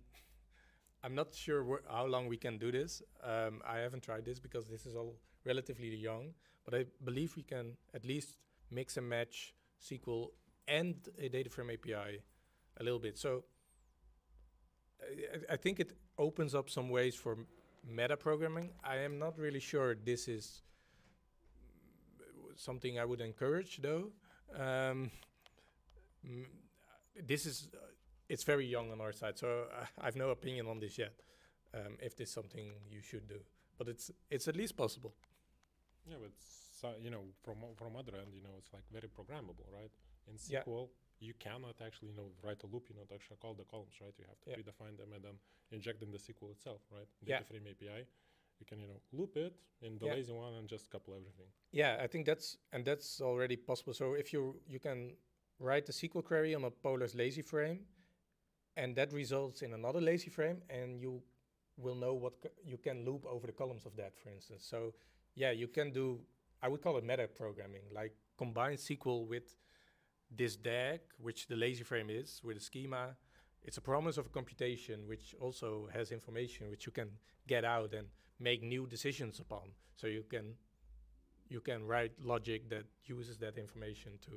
I'm 1.05 1.13
not 1.13 1.35
sure 1.35 1.63
wh- 1.63 1.91
how 1.91 2.07
long 2.07 2.27
we 2.27 2.37
can 2.37 2.57
do 2.57 2.71
this. 2.71 3.03
Um, 3.23 3.61
I 3.63 3.77
haven't 3.77 4.01
tried 4.01 4.25
this 4.25 4.39
because 4.39 4.67
this 4.67 4.87
is 4.87 4.95
all 4.95 5.15
relatively 5.45 5.95
young, 5.95 6.33
but 6.65 6.73
I 6.73 6.85
believe 7.03 7.35
we 7.35 7.43
can 7.43 7.77
at 7.93 8.03
least 8.03 8.37
mix 8.71 8.97
and 8.97 9.07
match 9.07 9.53
SQL 9.79 10.29
and 10.67 10.95
a 11.19 11.29
data 11.29 11.49
frame 11.51 11.69
API 11.69 12.23
a 12.79 12.83
little 12.83 12.97
bit. 12.97 13.19
So 13.19 13.43
I, 14.99 15.53
I 15.53 15.57
think 15.57 15.79
it 15.79 15.91
opens 16.17 16.55
up 16.55 16.71
some 16.71 16.89
ways 16.89 17.13
for 17.13 17.33
m- 17.33 17.45
meta 17.87 18.17
programming. 18.17 18.71
I 18.83 18.97
am 18.97 19.19
not 19.19 19.37
really 19.37 19.59
sure 19.59 19.93
this 19.93 20.27
is 20.27 20.63
something 22.55 22.97
I 22.97 23.05
would 23.05 23.21
encourage, 23.21 23.79
though. 23.79 24.11
Um, 24.55 25.11
mm, 26.27 26.45
this 27.27 27.45
is 27.45 27.67
uh, 27.75 27.77
it's 28.29 28.43
very 28.43 28.65
young 28.65 28.91
on 28.91 29.01
our 29.01 29.13
side, 29.13 29.37
so 29.37 29.67
I 30.01 30.05
have 30.05 30.15
no 30.15 30.29
opinion 30.29 30.67
on 30.67 30.79
this 30.79 30.97
yet. 30.97 31.13
Um, 31.73 31.97
if 32.01 32.15
this 32.15 32.29
is 32.29 32.33
something 32.33 32.71
you 32.89 33.01
should 33.01 33.27
do, 33.27 33.39
but 33.77 33.87
it's 33.89 34.09
it's 34.29 34.47
at 34.47 34.55
least 34.55 34.77
possible. 34.77 35.13
Yeah, 36.07 36.17
but 36.21 36.31
so, 36.81 36.93
you 37.01 37.09
know, 37.09 37.23
from 37.43 37.57
from 37.75 37.95
other 37.95 38.15
end, 38.15 38.33
you 38.33 38.41
know, 38.41 38.55
it's 38.57 38.71
like 38.73 38.83
very 38.91 39.09
programmable, 39.09 39.67
right? 39.73 39.91
In 40.27 40.35
Yeah. 40.47 40.61
SQL, 40.63 40.89
you 41.19 41.33
cannot 41.33 41.75
actually, 41.81 42.09
you 42.09 42.15
know, 42.15 42.31
write 42.43 42.63
a 42.63 42.67
loop. 42.67 42.87
You 42.89 42.95
know, 42.95 43.03
to 43.09 43.13
actually 43.15 43.37
call 43.37 43.53
the 43.55 43.65
columns, 43.65 43.99
right? 44.01 44.13
You 44.17 44.25
have 44.27 44.39
to 44.41 44.49
Yeah. 44.51 44.57
predefine 44.57 44.95
them 44.97 45.13
and 45.13 45.23
then 45.23 45.39
inject 45.71 46.01
in 46.01 46.11
the 46.11 46.17
SQL 46.19 46.51
itself, 46.51 46.81
right? 46.91 47.07
Yeah. 47.25 47.41
Frame 47.43 47.67
API. 47.67 48.05
You 48.59 48.65
can, 48.65 48.79
you 48.79 48.87
know, 48.87 49.01
loop 49.11 49.35
it 49.35 49.53
in 49.81 49.97
the 49.97 50.05
Yeah. 50.05 50.13
lazy 50.15 50.31
one 50.31 50.53
and 50.53 50.69
just 50.69 50.89
couple 50.89 51.13
everything. 51.13 51.51
Yeah, 51.71 51.97
I 52.05 52.07
think 52.07 52.25
that's 52.25 52.57
and 52.71 52.85
that's 52.85 53.19
already 53.21 53.57
possible. 53.57 53.93
So 53.93 54.13
if 54.13 54.31
you 54.31 54.61
you 54.67 54.79
can 54.79 55.17
write 55.59 55.89
a 55.89 55.93
SQL 55.93 56.23
query 56.23 56.55
on 56.55 56.63
a 56.63 56.71
Polar's 56.71 57.15
lazy 57.15 57.41
frame, 57.41 57.85
and 58.77 58.95
that 58.95 59.13
results 59.13 59.61
in 59.61 59.73
another 59.73 60.01
lazy 60.01 60.29
frame, 60.29 60.61
and 60.69 60.99
you 60.99 61.21
will 61.77 61.95
know 61.95 62.13
what 62.13 62.33
you 62.63 62.77
can 62.77 63.05
loop 63.05 63.25
over 63.25 63.47
the 63.47 63.53
columns 63.53 63.85
of 63.85 63.95
that, 63.97 64.13
for 64.17 64.29
instance. 64.29 64.65
So 64.69 64.93
yeah, 65.35 65.51
you 65.51 65.67
can 65.67 65.91
do. 65.91 66.19
I 66.61 66.67
would 66.67 66.81
call 66.81 66.97
it 66.97 67.03
meta 67.03 67.27
programming, 67.27 67.83
like 67.93 68.13
combine 68.37 68.77
SQL 68.77 69.27
with 69.27 69.55
this 70.31 70.55
DAG, 70.55 71.01
which 71.19 71.47
the 71.47 71.55
lazy 71.55 71.83
frame 71.83 72.09
is, 72.09 72.41
with 72.43 72.57
a 72.57 72.59
schema. 72.59 73.15
It's 73.63 73.77
a 73.77 73.81
promise 73.81 74.17
of 74.17 74.27
a 74.27 74.29
computation, 74.29 75.07
which 75.07 75.35
also 75.39 75.89
has 75.93 76.11
information 76.11 76.69
which 76.69 76.85
you 76.85 76.91
can 76.91 77.09
get 77.47 77.65
out 77.65 77.93
and 77.93 78.07
make 78.39 78.61
new 78.61 78.87
decisions 78.87 79.39
upon. 79.39 79.71
So 79.95 80.07
you 80.07 80.23
can 80.29 80.55
you 81.47 81.61
can 81.61 81.85
write 81.85 82.13
logic 82.21 82.69
that 82.69 82.85
uses 83.05 83.37
that 83.37 83.57
information 83.57 84.13
to 84.25 84.31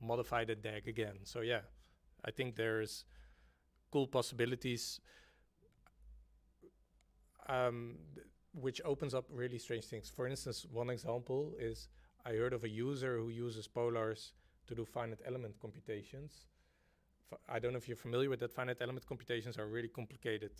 modify 0.00 0.44
the 0.44 0.54
DAG 0.54 0.88
again. 0.88 1.18
So 1.24 1.40
yeah, 1.40 1.60
I 2.24 2.30
think 2.30 2.56
there's 2.56 3.04
cool 3.90 4.06
possibilities, 4.06 5.00
um, 7.48 7.96
which 8.52 8.80
opens 8.84 9.14
up 9.14 9.26
really 9.30 9.58
strange 9.58 9.84
things. 9.84 10.10
For 10.10 10.26
instance, 10.26 10.66
one 10.70 10.90
example 10.90 11.54
is 11.58 11.88
I 12.24 12.32
heard 12.32 12.52
of 12.52 12.64
a 12.64 12.68
user 12.68 13.18
who 13.18 13.28
uses 13.30 13.68
Polars 13.68 14.32
to 14.66 14.74
do 14.74 14.84
finite 14.84 15.20
element 15.26 15.58
computations. 15.60 16.46
F- 17.32 17.38
I 17.48 17.58
don't 17.58 17.72
know 17.72 17.78
if 17.78 17.88
you're 17.88 17.96
familiar 17.96 18.28
with 18.28 18.40
that. 18.40 18.52
Finite 18.52 18.78
element 18.80 19.06
computations 19.06 19.58
are 19.58 19.66
really 19.66 19.88
complicated 19.88 20.52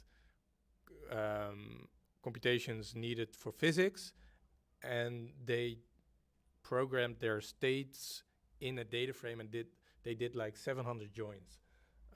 um, 1.11 1.89
computations 2.23 2.95
needed 2.95 3.35
for 3.35 3.53
physics, 3.53 4.13
and 4.83 5.31
they 5.45 5.79
programmed 6.63 7.17
their 7.21 7.41
states 7.41 8.23
in 8.61 8.79
a 8.79 8.85
data 8.85 9.13
frame 9.13 9.41
and 9.41 9.51
did 9.51 9.67
they 10.05 10.15
did 10.15 10.35
like 10.35 10.57
700 10.57 11.13
joins, 11.13 11.59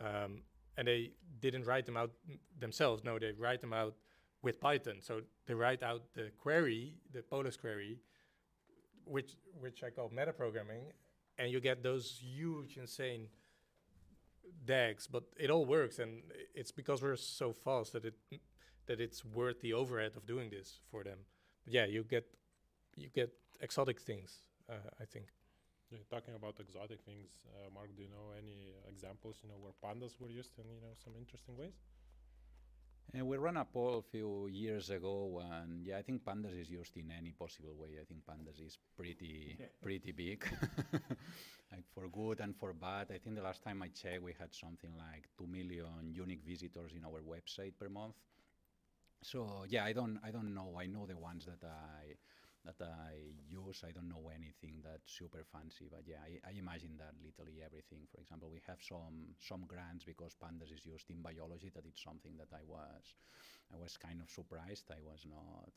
um, 0.00 0.42
and 0.76 0.88
they 0.88 1.12
didn't 1.41 1.64
write 1.64 1.87
them 1.87 1.97
out 1.97 2.12
themselves. 2.59 3.05
No, 3.05 3.19
they 3.19 3.33
write 3.33 3.61
them 3.61 3.73
out 3.73 3.95
with 4.43 4.61
Python. 4.61 4.97
So 5.00 5.23
they 5.47 5.55
write 5.55 5.83
out 5.83 6.02
the 6.14 6.31
query, 6.38 6.95
the 7.12 7.21
Polars 7.21 7.59
query, 7.59 7.99
which 9.05 9.33
which 9.61 9.83
I 9.83 9.91
call 9.91 10.11
metaprogramming, 10.11 10.93
and 11.38 11.50
you 11.50 11.61
get 11.61 11.83
those 11.83 12.21
huge, 12.23 12.76
insane 12.76 13.29
DAGs. 14.64 15.07
But 15.07 15.25
it 15.37 15.50
all 15.50 15.64
works, 15.64 15.99
and 15.99 16.23
it's 16.55 16.73
because 16.73 17.02
we're 17.02 17.17
so 17.17 17.52
fast 17.52 17.93
that 17.93 18.05
it 18.05 18.14
that 18.87 19.00
it's 19.00 19.25
worth 19.25 19.61
the 19.61 19.73
overhead 19.73 20.12
of 20.17 20.26
doing 20.26 20.50
this 20.50 20.81
for 20.91 21.05
them. 21.05 21.19
But 21.64 21.75
yeah, 21.75 21.87
you 21.87 22.05
get 22.05 22.26
you 22.97 23.09
get 23.09 23.33
exotic 23.61 24.00
things. 24.00 24.38
Uh, 24.69 24.75
I 25.00 25.05
think. 25.05 25.26
Yeah, 25.92 25.99
talking 26.11 26.34
about 26.34 26.58
exotic 26.58 27.02
things, 27.02 27.30
uh, 27.54 27.70
Marc, 27.72 27.94
do 27.96 28.02
you 28.02 28.08
know 28.08 28.32
any 28.37 28.75
examples, 28.88 29.37
you 29.44 29.49
know, 29.49 29.58
where 29.61 29.75
pandas 29.84 30.18
were 30.18 30.30
used 30.30 30.58
in, 30.58 30.64
you 30.75 30.80
know, 30.80 30.94
some 31.04 31.14
interesting 31.16 31.56
ways? 31.56 31.75
And 33.14 33.26
we 33.28 33.37
ran 33.37 33.56
a 33.58 33.64
poll 33.64 33.99
a 33.99 34.02
few 34.02 34.46
years 34.49 34.90
ago, 34.90 35.40
and 35.52 35.84
yeah, 35.84 35.99
I 35.99 36.02
think 36.02 36.25
pandas 36.25 36.58
is 36.61 36.70
used 36.70 36.96
in 36.96 37.11
any 37.11 37.32
possible 37.32 37.75
way. 37.76 37.99
I 38.00 38.04
think 38.04 38.25
pandas 38.26 38.61
is 38.61 38.78
pretty 38.96 39.58
pretty 39.82 40.12
big, 40.12 40.44
like 41.72 41.84
for 41.94 42.08
good 42.08 42.40
and 42.40 42.56
for 42.56 42.72
bad. 42.72 43.11
I 43.12 43.18
think 43.18 43.37
the 43.37 43.42
last 43.42 43.62
time 43.62 43.82
I 43.82 43.88
checked, 43.88 44.22
we 44.22 44.32
had 44.38 44.54
something 44.54 44.92
like 44.96 45.28
two 45.38 45.46
million 45.46 46.12
unique 46.12 46.42
visitors 46.44 46.92
in 46.94 47.04
our 47.04 47.20
website 47.22 47.75
per 47.78 47.88
month. 47.88 48.14
So 49.22 49.64
yeah, 49.68 49.84
I 49.84 49.92
don't 49.92 50.18
I 50.25 50.30
don't 50.30 50.54
know. 50.54 50.76
I 50.78 50.87
know 50.87 51.06
the 51.06 51.16
ones 51.16 51.46
that 51.46 51.62
I 51.64 52.16
that 52.64 52.81
I 52.83 53.35
use. 53.49 53.83
I 53.87 53.90
don't 53.92 54.09
know 54.09 54.31
anything 54.35 54.83
that's 54.83 55.11
super 55.12 55.42
fancy, 55.52 55.87
but 55.90 56.02
yeah, 56.07 56.23
I, 56.23 56.38
I 56.49 56.52
imagine 56.59 56.95
that 56.99 57.14
literally 57.23 57.62
everything. 57.64 58.07
For 58.11 58.21
example, 58.21 58.50
we 58.50 58.61
have 58.66 58.78
some 58.83 59.35
some 59.40 59.64
grants 59.66 60.04
because 60.04 60.37
pandas 60.38 60.73
is 60.73 60.85
used 60.87 61.11
in 61.11 61.23
biology. 61.23 61.71
That 61.75 61.87
it's 61.87 62.02
something 62.02 62.37
that 62.38 62.52
I 62.54 62.62
was 62.66 63.14
I 63.75 63.76
was 63.78 63.97
kind 63.99 64.21
of 64.23 64.31
surprised. 64.31 64.90
I 64.90 65.02
was 65.02 65.26
not 65.28 65.73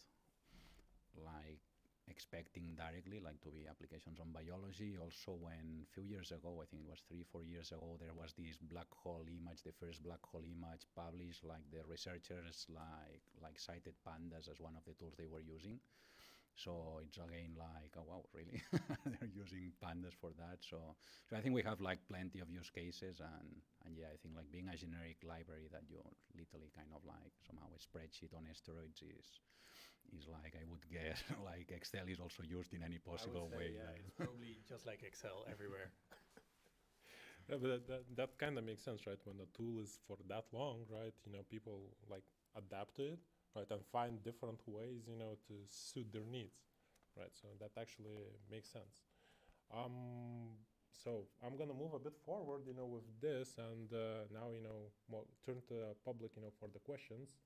like 1.17 1.61
expecting 2.07 2.75
directly 2.77 3.17
like 3.19 3.41
to 3.41 3.49
be 3.49 3.65
applications 3.65 4.19
on 4.21 4.29
biology 4.29 4.93
also 5.01 5.33
when 5.41 5.81
a 5.81 5.89
few 5.89 6.03
years 6.05 6.29
ago 6.29 6.61
i 6.61 6.65
think 6.69 6.83
it 6.85 6.89
was 6.89 7.01
three 7.09 7.25
four 7.25 7.41
years 7.43 7.71
ago 7.73 7.97
there 7.99 8.13
was 8.13 8.29
this 8.37 8.57
black 8.61 8.85
hole 8.93 9.25
image 9.25 9.63
the 9.65 9.73
first 9.73 10.03
black 10.03 10.21
hole 10.21 10.45
image 10.45 10.85
published 10.95 11.43
like 11.43 11.65
the 11.73 11.81
researchers 11.89 12.67
like 12.69 13.25
like 13.41 13.57
cited 13.57 13.97
pandas 14.05 14.45
as 14.45 14.61
one 14.61 14.77
of 14.77 14.85
the 14.85 14.93
tools 14.93 15.15
they 15.17 15.25
were 15.25 15.41
using 15.41 15.79
so 16.55 16.99
it's 17.03 17.17
again 17.17 17.53
like 17.59 17.91
oh 17.99 18.05
wow 18.07 18.23
really 18.33 18.61
they're 19.05 19.29
using 19.35 19.71
pandas 19.83 20.15
for 20.15 20.31
that 20.39 20.57
so 20.63 20.95
so 21.29 21.35
i 21.35 21.41
think 21.41 21.53
we 21.55 21.61
have 21.63 21.81
like 21.81 21.99
plenty 22.07 22.39
of 22.39 22.49
use 22.49 22.69
cases 22.71 23.19
and 23.19 23.59
and 23.85 23.95
yeah 23.97 24.07
i 24.11 24.17
think 24.23 24.35
like 24.35 24.49
being 24.51 24.67
a 24.71 24.77
generic 24.77 25.17
library 25.27 25.67
that 25.71 25.83
you 25.89 25.99
literally 26.35 26.71
kind 26.75 26.89
of 26.95 27.03
like 27.05 27.33
somehow 27.45 27.67
a 27.75 27.79
spreadsheet 27.79 28.31
on 28.35 28.47
steroids 28.55 29.03
is 29.03 29.39
is 30.13 30.27
like 30.29 30.53
I 30.55 30.63
would 30.69 30.85
guess 30.91 31.23
like 31.43 31.71
Excel 31.71 32.07
is 32.07 32.19
also 32.19 32.43
used 32.43 32.73
in 32.73 32.83
any 32.83 32.99
possible 32.99 33.49
way. 33.55 33.73
like- 33.77 34.01
it's 34.05 34.13
probably 34.15 34.57
just 34.67 34.85
like 34.85 35.03
Excel 35.03 35.45
everywhere. 35.49 35.91
Yeah, 37.49 37.57
but 37.61 37.67
that, 37.69 37.87
that, 37.87 38.03
that 38.17 38.37
kind 38.37 38.57
of 38.57 38.63
makes 38.65 38.83
sense, 38.83 39.05
right? 39.05 39.19
When 39.25 39.37
the 39.37 39.47
tool 39.55 39.79
is 39.79 39.99
for 40.07 40.17
that 40.29 40.45
long, 40.51 40.85
right? 40.89 41.13
You 41.25 41.33
know, 41.33 41.43
people 41.49 41.93
like 42.09 42.23
adapt 42.55 42.95
to 42.97 43.03
it, 43.13 43.19
right, 43.55 43.69
and 43.71 43.85
find 43.91 44.23
different 44.23 44.59
ways, 44.67 45.07
you 45.07 45.17
know, 45.17 45.37
to 45.47 45.53
suit 45.67 46.11
their 46.11 46.25
needs, 46.25 46.59
right? 47.17 47.31
So 47.33 47.47
that 47.59 47.71
actually 47.79 48.17
makes 48.51 48.69
sense. 48.69 49.03
Um, 49.73 50.57
so 50.91 51.27
I'm 51.45 51.57
gonna 51.57 51.73
move 51.73 51.93
a 51.93 51.99
bit 51.99 52.15
forward, 52.25 52.63
you 52.67 52.73
know, 52.73 52.85
with 52.85 53.05
this, 53.21 53.57
and 53.57 53.91
uh, 53.93 54.27
now, 54.33 54.51
you 54.51 54.61
know, 54.61 54.91
mo- 55.11 55.27
turn 55.45 55.61
to 55.69 55.73
the 55.73 55.95
public, 56.05 56.31
you 56.35 56.41
know, 56.43 56.53
for 56.59 56.69
the 56.73 56.79
questions. 56.79 57.37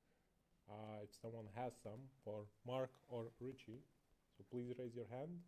Uh, 0.69 1.03
if 1.03 1.09
someone 1.21 1.47
has 1.55 1.73
some 1.83 2.01
for 2.23 2.45
Marc 2.65 2.91
or 3.09 3.25
Ritchie, 3.41 3.81
so 4.37 4.43
please 4.51 4.73
raise 4.79 4.95
your 4.95 5.07
hand. 5.11 5.39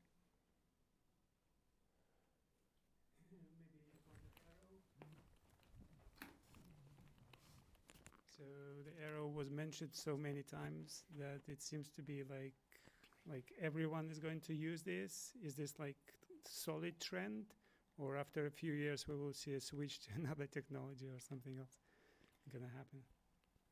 So 8.41 8.47
the 8.83 9.05
arrow 9.05 9.27
was 9.27 9.51
mentioned 9.51 9.91
so 9.93 10.17
many 10.17 10.41
times 10.41 11.03
that 11.19 11.41
it 11.47 11.61
seems 11.61 11.89
to 11.91 12.01
be 12.01 12.23
like 12.23 12.55
like 13.29 13.53
everyone 13.61 14.09
is 14.09 14.19
going 14.19 14.41
to 14.41 14.53
use 14.55 14.81
this. 14.81 15.33
Is 15.43 15.55
this 15.55 15.77
like 15.79 15.97
solid 16.47 16.99
trend, 16.99 17.53
or 17.99 18.17
after 18.17 18.47
a 18.47 18.51
few 18.51 18.73
years 18.73 19.07
we 19.07 19.15
will 19.15 19.33
see 19.33 19.53
a 19.53 19.61
switch 19.61 19.99
to 20.01 20.09
another 20.17 20.47
technology 20.47 21.07
or 21.07 21.19
something 21.19 21.57
else 21.59 21.77
gonna 22.51 22.71
happen? 22.75 23.01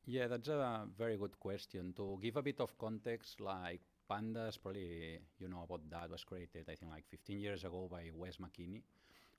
Yeah, 0.06 0.28
that's 0.28 0.48
a 0.48 0.86
very 0.96 1.16
good 1.16 1.38
question. 1.40 1.92
To 1.96 2.18
give 2.22 2.36
a 2.36 2.42
bit 2.42 2.60
of 2.60 2.76
context, 2.78 3.40
like 3.40 3.80
Pandas, 4.10 4.58
probably 4.60 5.18
you 5.38 5.48
know 5.48 5.62
about 5.64 5.88
that, 5.90 6.10
was 6.10 6.24
created, 6.24 6.68
I 6.68 6.76
think, 6.76 6.92
like 6.92 7.06
15 7.08 7.38
years 7.40 7.64
ago 7.64 7.88
by 7.90 8.10
Wes 8.14 8.36
McKinney. 8.38 8.82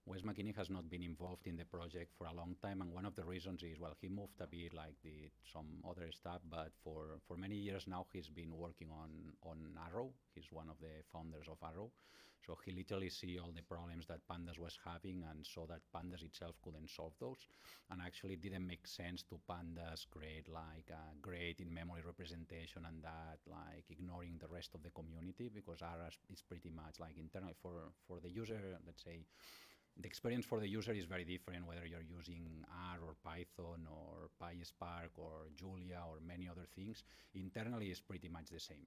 Wes 0.05 0.21
McKinney 0.23 0.55
has 0.55 0.69
not 0.69 0.89
been 0.89 1.03
involved 1.03 1.45
in 1.45 1.57
the 1.57 1.65
project 1.65 2.11
for 2.17 2.25
a 2.25 2.33
long 2.33 2.55
time, 2.61 2.81
and 2.81 2.91
one 2.91 3.05
of 3.05 3.15
the 3.15 3.23
reasons 3.23 3.61
is, 3.61 3.79
well, 3.79 3.95
he 4.01 4.09
moved 4.09 4.41
a 4.41 4.47
bit, 4.47 4.73
like 4.73 4.95
did 5.03 5.31
some 5.53 5.67
other 5.87 6.11
stuff, 6.11 6.41
but 6.49 6.71
for, 6.83 7.19
for 7.27 7.37
many 7.37 7.55
years 7.55 7.85
now, 7.87 8.07
he's 8.11 8.27
been 8.27 8.57
working 8.57 8.89
on, 8.91 9.09
on 9.43 9.57
Arrow. 9.87 10.09
He's 10.33 10.51
one 10.51 10.69
of 10.69 10.77
the 10.81 11.03
founders 11.13 11.47
of 11.47 11.57
Arrow. 11.63 11.91
So 12.45 12.57
he 12.65 12.71
literally 12.71 13.09
see 13.09 13.37
all 13.37 13.51
the 13.55 13.61
problems 13.61 14.07
that 14.07 14.27
Pandas 14.27 14.57
was 14.57 14.77
having 14.83 15.23
and 15.29 15.45
saw 15.45 15.67
that 15.67 15.81
Pandas 15.93 16.23
itself 16.23 16.55
couldn't 16.63 16.89
solve 16.89 17.13
those. 17.19 17.37
And 17.91 18.01
actually 18.01 18.35
didn't 18.35 18.65
make 18.65 18.87
sense 18.87 19.21
to 19.29 19.39
Pandas 19.47 20.07
create 20.09 20.49
like 20.49 20.89
a 20.89 21.13
great 21.21 21.59
in-memory 21.59 22.01
representation 22.03 22.85
and 22.87 23.03
that 23.03 23.37
like 23.45 23.85
ignoring 23.91 24.39
the 24.41 24.47
rest 24.47 24.73
of 24.73 24.81
the 24.81 24.89
community 24.89 25.51
because 25.53 25.83
Aras 25.83 26.17
is 26.33 26.41
pretty 26.41 26.71
much 26.71 26.99
like 26.99 27.19
internal 27.19 27.53
for, 27.61 27.93
for 28.07 28.19
the 28.19 28.31
user, 28.31 28.59
let's 28.87 29.03
say, 29.03 29.19
the 29.99 30.07
experience 30.07 30.45
for 30.45 30.59
the 30.59 30.67
user 30.67 30.93
is 30.93 31.05
very 31.05 31.23
different 31.23 31.67
whether 31.67 31.85
you're 31.85 32.07
using 32.07 32.63
R 32.69 32.99
or 33.05 33.15
Python 33.23 33.87
or 33.89 34.29
PySpark 34.41 35.11
or 35.17 35.49
Julia 35.55 36.01
or 36.07 36.19
many 36.25 36.47
other 36.49 36.67
things. 36.75 37.03
Internally, 37.35 37.87
it's 37.87 37.99
pretty 37.99 38.29
much 38.29 38.49
the 38.49 38.59
same. 38.59 38.85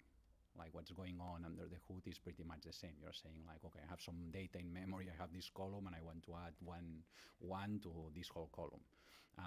Like 0.56 0.70
what's 0.72 0.92
going 0.92 1.18
on 1.20 1.44
under 1.44 1.64
the 1.64 1.82
hood 1.88 2.06
is 2.06 2.18
pretty 2.18 2.44
much 2.44 2.62
the 2.64 2.72
same. 2.72 2.94
You're 3.00 3.12
saying 3.12 3.42
like, 3.46 3.64
okay, 3.66 3.80
I 3.84 3.90
have 3.90 4.00
some 4.00 4.30
data 4.32 4.58
in 4.58 4.72
memory, 4.72 5.10
I 5.10 5.20
have 5.20 5.32
this 5.32 5.50
column, 5.54 5.86
and 5.86 5.96
I 5.96 6.00
want 6.00 6.22
to 6.24 6.34
add 6.34 6.54
one 6.64 7.02
one 7.38 7.80
to 7.82 8.10
this 8.14 8.28
whole 8.28 8.50
column 8.54 8.82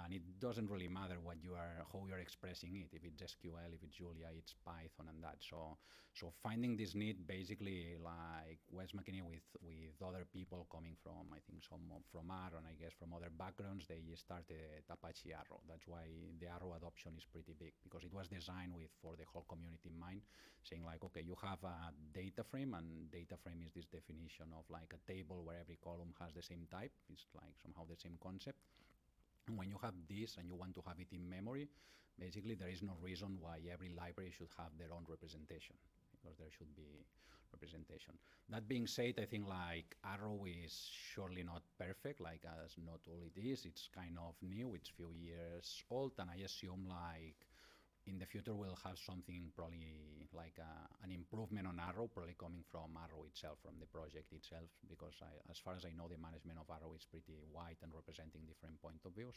and 0.04 0.12
it 0.12 0.22
doesn't 0.40 0.68
really 0.70 0.88
matter 0.88 1.16
what 1.22 1.36
you 1.42 1.52
are 1.54 1.84
how 1.92 2.04
you're 2.08 2.20
expressing 2.20 2.76
it 2.76 2.88
if 2.92 3.04
it's 3.04 3.22
sql 3.32 3.72
if 3.72 3.80
it's 3.82 3.96
julia 3.96 4.28
it's 4.36 4.54
python 4.64 5.08
and 5.08 5.22
that. 5.22 5.36
So 5.40 5.78
so 6.12 6.32
finding 6.42 6.76
this 6.76 6.94
need 6.94 7.26
basically 7.26 7.96
like 8.02 8.58
wes 8.70 8.92
mckinney 8.92 9.22
with 9.22 9.44
with 9.62 9.96
other 10.04 10.26
people 10.32 10.66
coming 10.72 10.96
from 11.02 11.30
i 11.32 11.40
think 11.46 11.62
some 11.64 11.84
from 12.12 12.28
and 12.28 12.66
i 12.68 12.74
guess 12.76 12.92
from 12.98 13.14
other 13.14 13.30
backgrounds 13.32 13.86
they 13.86 14.00
started 14.14 14.84
apache 14.90 15.32
arrow. 15.32 15.60
That's 15.68 15.86
why 15.86 16.04
the 16.40 16.48
arrow 16.48 16.74
adoption 16.76 17.12
is 17.16 17.24
pretty 17.24 17.54
big 17.58 17.72
because 17.84 18.04
it 18.04 18.12
was 18.12 18.28
designed 18.28 18.74
with 18.74 18.92
for 19.00 19.16
the 19.16 19.24
whole 19.32 19.46
community 19.48 19.88
in 19.88 19.98
mind 19.98 20.20
saying 20.64 20.84
like 20.84 21.04
okay 21.04 21.22
you 21.24 21.36
have 21.40 21.62
a 21.64 21.92
data 22.12 22.42
frame 22.44 22.74
and 22.74 23.10
data 23.10 23.36
frame 23.40 23.62
is 23.64 23.72
this 23.72 23.86
definition 23.86 24.52
of 24.52 24.64
like 24.68 24.92
a 24.92 25.00
table 25.10 25.44
where 25.44 25.60
every 25.60 25.78
column 25.82 26.12
has 26.20 26.34
the 26.34 26.42
same 26.42 26.66
type. 26.70 26.92
It's 27.08 27.26
like 27.34 27.54
somehow 27.62 27.84
the 27.88 27.96
same 27.96 28.18
concept 28.20 28.58
when 29.56 29.68
you 29.70 29.78
have 29.82 29.94
this 30.08 30.36
and 30.36 30.48
you 30.48 30.54
want 30.54 30.74
to 30.74 30.82
have 30.86 30.98
it 31.00 31.08
in 31.12 31.28
memory, 31.28 31.68
basically 32.18 32.54
there 32.54 32.68
is 32.68 32.82
no 32.82 32.96
reason 33.00 33.38
why 33.40 33.58
every 33.72 33.90
library 33.90 34.32
should 34.36 34.50
have 34.58 34.70
their 34.78 34.92
own 34.92 35.04
representation 35.08 35.76
because 36.12 36.36
there 36.38 36.50
should 36.56 36.74
be 36.74 37.06
representation. 37.52 38.14
That 38.50 38.68
being 38.68 38.86
said, 38.86 39.14
I 39.20 39.24
think 39.24 39.48
like 39.48 39.96
Arrow 40.04 40.44
is 40.44 40.90
surely 41.14 41.42
not 41.42 41.62
perfect, 41.78 42.20
like 42.20 42.44
as 42.64 42.76
not 42.84 43.00
all 43.06 43.22
it 43.24 43.38
is. 43.40 43.64
It's 43.64 43.88
kind 43.94 44.18
of 44.18 44.34
new, 44.42 44.74
it's 44.74 44.90
few 44.90 45.12
years 45.12 45.82
old, 45.90 46.12
and 46.18 46.30
I 46.30 46.42
assume 46.44 46.86
like 46.88 47.47
in 48.06 48.18
the 48.18 48.26
future 48.26 48.54
we'll 48.54 48.78
have 48.84 48.98
something 48.98 49.50
probably 49.56 50.28
like 50.32 50.56
uh, 50.60 50.86
an 51.02 51.10
improvement 51.10 51.66
on 51.66 51.80
Arrow, 51.80 52.08
probably 52.08 52.36
coming 52.38 52.62
from 52.70 52.96
Arrow 52.96 53.24
itself, 53.26 53.58
from 53.64 53.76
the 53.80 53.86
project 53.88 54.32
itself, 54.32 54.68
because 54.88 55.16
I, 55.20 55.32
as 55.50 55.58
far 55.58 55.74
as 55.74 55.84
I 55.84 55.92
know, 55.96 56.08
the 56.08 56.20
management 56.20 56.60
of 56.60 56.68
Arrow 56.70 56.94
is 56.94 57.04
pretty 57.08 57.34
wide 57.52 57.80
and 57.82 57.92
representing 57.92 58.44
different 58.46 58.80
point 58.80 59.00
of 59.04 59.16
views. 59.16 59.36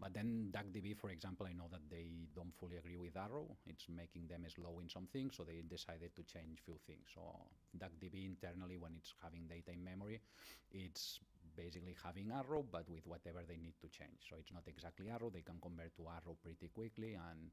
But 0.00 0.14
then 0.14 0.50
DuckDB, 0.50 0.98
for 0.98 1.10
example, 1.10 1.46
I 1.46 1.54
know 1.54 1.68
that 1.70 1.86
they 1.90 2.26
don't 2.34 2.54
fully 2.58 2.76
agree 2.76 2.96
with 2.96 3.16
Arrow. 3.16 3.46
It's 3.66 3.86
making 3.86 4.26
them 4.26 4.42
slow 4.50 4.80
in 4.80 4.88
some 4.88 5.06
things, 5.12 5.36
so 5.36 5.44
they 5.44 5.62
decided 5.62 6.14
to 6.16 6.22
change 6.26 6.58
few 6.64 6.78
things. 6.86 7.06
So 7.14 7.22
DuckDB 7.78 8.26
internally, 8.26 8.78
when 8.78 8.98
it's 8.98 9.14
having 9.22 9.46
data 9.46 9.70
in 9.70 9.84
memory, 9.84 10.20
it's 10.72 11.20
basically 11.56 11.96
having 12.02 12.30
Arrow, 12.30 12.62
but 12.62 12.88
with 12.88 13.06
whatever 13.06 13.42
they 13.46 13.56
need 13.58 13.74
to 13.80 13.88
change. 13.88 14.20
So 14.28 14.36
it's 14.38 14.52
not 14.52 14.66
exactly 14.66 15.10
Arrow. 15.10 15.30
They 15.30 15.42
can 15.42 15.58
convert 15.60 15.94
to 15.96 16.08
Arrow 16.08 16.36
pretty 16.42 16.68
quickly, 16.68 17.14
and 17.14 17.50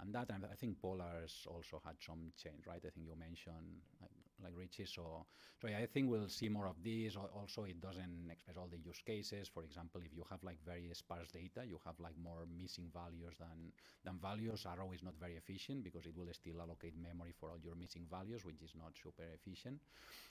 and 0.00 0.14
that 0.14 0.30
and 0.30 0.44
I 0.46 0.54
think 0.54 0.80
Polars 0.80 1.46
also 1.46 1.80
had 1.84 1.96
some 2.00 2.32
change, 2.36 2.66
right? 2.66 2.82
I 2.84 2.90
think 2.90 3.06
you 3.06 3.16
mentioned 3.16 3.82
like, 4.00 4.10
like 4.42 4.54
Ritchie. 4.56 4.86
So 4.86 5.26
so 5.60 5.68
yeah, 5.68 5.78
I 5.78 5.86
think 5.86 6.10
we'll 6.10 6.28
see 6.28 6.48
more 6.48 6.66
of 6.66 6.82
these. 6.82 7.16
Also, 7.16 7.64
it 7.64 7.80
doesn't 7.80 8.28
express 8.30 8.56
all 8.56 8.68
the 8.70 8.78
use 8.78 9.00
cases. 9.04 9.48
For 9.48 9.62
example, 9.64 10.00
if 10.04 10.14
you 10.14 10.24
have 10.30 10.42
like 10.42 10.58
very 10.64 10.88
sparse 10.94 11.28
data, 11.32 11.64
you 11.66 11.78
have 11.86 11.98
like 12.00 12.16
more 12.22 12.46
missing 12.58 12.90
values 12.92 13.34
than 13.38 13.72
than 14.04 14.18
values. 14.20 14.66
Arrow 14.66 14.92
is 14.92 15.02
not 15.02 15.14
very 15.20 15.36
efficient 15.36 15.84
because 15.84 16.06
it 16.06 16.16
will 16.16 16.32
still 16.32 16.60
allocate 16.60 16.94
memory 16.96 17.32
for 17.38 17.50
all 17.50 17.58
your 17.62 17.74
missing 17.76 18.06
values, 18.10 18.44
which 18.44 18.62
is 18.62 18.72
not 18.74 18.92
super 19.02 19.24
efficient. 19.34 19.80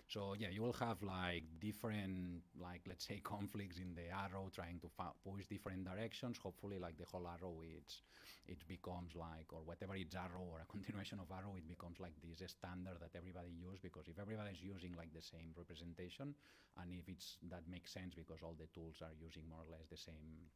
So 0.07 0.33
yeah, 0.37 0.49
you 0.49 0.61
will 0.61 0.73
have 0.73 1.01
like 1.01 1.43
different 1.59 2.41
like 2.59 2.81
let's 2.87 3.07
say 3.07 3.19
conflicts 3.23 3.77
in 3.79 3.95
the 3.95 4.09
arrow 4.11 4.49
trying 4.53 4.79
to 4.81 4.89
push 5.23 5.47
different 5.47 5.85
directions. 5.85 6.37
Hopefully, 6.37 6.79
like 6.79 6.97
the 6.97 7.05
whole 7.05 7.27
arrow, 7.27 7.61
it's 7.63 8.01
it 8.47 8.59
becomes 8.67 9.15
like 9.15 9.51
or 9.53 9.61
whatever 9.63 9.95
it's 9.95 10.15
arrow 10.15 10.43
or 10.51 10.59
a 10.61 10.65
continuation 10.71 11.19
of 11.19 11.31
arrow, 11.31 11.55
it 11.57 11.67
becomes 11.67 11.99
like 11.99 12.13
this 12.21 12.51
standard 12.51 12.97
that 12.99 13.15
everybody 13.17 13.49
use 13.49 13.79
because 13.81 14.00
if 14.07 14.19
everybody 14.19 14.51
is 14.51 14.61
using 14.61 14.95
like 14.95 15.13
the 15.13 15.21
same 15.21 15.53
representation, 15.57 16.33
and 16.79 16.91
if 16.91 17.07
it's 17.07 17.37
that 17.49 17.67
makes 17.69 17.91
sense 17.91 18.15
because 18.15 18.41
all 18.41 18.55
the 18.57 18.69
tools 18.73 19.01
are 19.01 19.13
using 19.19 19.43
more 19.49 19.61
or 19.65 19.69
less 19.71 19.85
the 19.89 19.97
same 19.97 20.49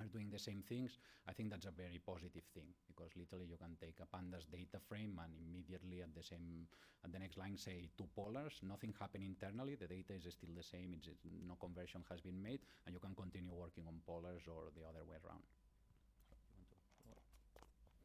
are 0.00 0.08
doing 0.08 0.30
the 0.30 0.38
same 0.38 0.62
things, 0.66 0.98
I 1.28 1.32
think 1.32 1.50
that's 1.50 1.66
a 1.66 1.70
very 1.70 2.00
positive 2.04 2.42
thing 2.54 2.66
because 2.88 3.10
literally 3.14 3.46
you 3.46 3.56
can 3.56 3.76
take 3.78 4.00
a 4.00 4.08
pandas 4.08 4.48
data 4.50 4.80
frame 4.88 5.20
and 5.22 5.30
immediately 5.38 6.02
at 6.02 6.14
the 6.14 6.22
same 6.22 6.66
at 7.04 7.12
the 7.12 7.18
next 7.18 7.36
line 7.36 7.56
say 7.56 7.88
two 7.98 8.08
polars, 8.16 8.62
nothing 8.62 8.94
happened 8.98 9.24
internally, 9.24 9.74
the 9.74 9.86
data 9.86 10.14
is 10.14 10.26
still 10.32 10.54
the 10.56 10.62
same, 10.62 10.94
it's, 10.94 11.08
no 11.46 11.54
conversion 11.60 12.02
has 12.10 12.20
been 12.20 12.40
made, 12.40 12.60
and 12.86 12.94
you 12.94 13.00
can 13.00 13.14
continue 13.14 13.52
working 13.52 13.84
on 13.86 13.94
polars 14.08 14.46
or 14.46 14.70
the 14.74 14.82
other 14.86 15.04
way 15.04 15.16
around. 15.26 15.42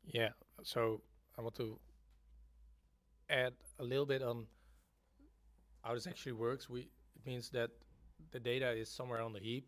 Yeah, 0.04 0.30
so 0.63 1.02
I 1.38 1.41
want 1.41 1.56
to 1.56 1.80
add 3.30 3.54
a 3.80 3.84
little 3.84 4.06
bit 4.06 4.23
on 4.23 4.47
how 5.84 5.94
this 5.94 6.08
actually 6.08 6.34
works. 6.34 6.70
We 6.70 6.82
it 7.16 7.26
means 7.26 7.50
that 7.50 7.72
the 8.32 8.40
data 8.40 8.72
is 8.72 8.90
somewhere 8.90 9.22
on 9.22 9.34
the 9.34 9.40
heap 9.40 9.68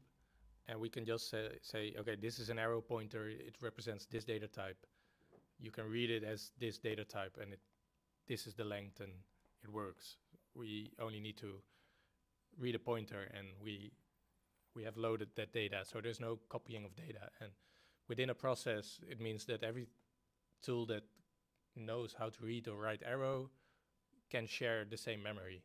and 0.70 0.80
we 0.80 0.90
can 0.90 1.04
just 1.04 1.30
say, 1.32 1.50
say, 1.64 1.96
okay, 2.00 2.16
this 2.16 2.38
is 2.38 2.50
an 2.50 2.60
arrow 2.60 2.80
pointer, 2.80 3.28
it 3.28 3.56
represents 3.60 4.06
this 4.06 4.24
data 4.24 4.48
type. 4.48 4.78
You 5.60 5.72
can 5.72 5.86
read 5.90 6.12
it 6.12 6.24
as 6.24 6.52
this 6.60 6.78
data 6.78 7.04
type, 7.04 7.38
and 7.42 7.54
it, 7.54 7.60
this 8.28 8.46
is 8.46 8.54
the 8.54 8.64
length, 8.64 9.00
and 9.00 9.12
it 9.64 9.70
works. 9.72 10.18
We 10.54 10.92
only 11.02 11.20
need 11.20 11.38
to 11.38 11.56
read 12.60 12.76
a 12.76 12.80
pointer, 12.80 13.32
and 13.36 13.48
we 13.62 13.92
we 14.76 14.84
have 14.84 14.96
loaded 14.96 15.30
that 15.36 15.52
data, 15.52 15.80
so 15.84 16.00
there's 16.00 16.20
no 16.20 16.38
copying 16.48 16.86
of 16.86 16.96
data. 16.96 17.32
And 17.42 17.50
within 18.08 18.30
a 18.30 18.36
process, 18.36 19.00
it 19.10 19.20
means 19.20 19.46
that 19.46 19.64
every 19.64 19.88
tool 20.62 20.86
that 20.86 21.04
knows 21.76 22.16
how 22.18 22.30
to 22.30 22.44
read 22.44 22.68
or 22.68 22.78
write 22.78 23.02
arrow 23.04 23.50
can 24.30 24.46
share 24.46 24.86
the 24.86 24.98
same 24.98 25.24
memory, 25.24 25.64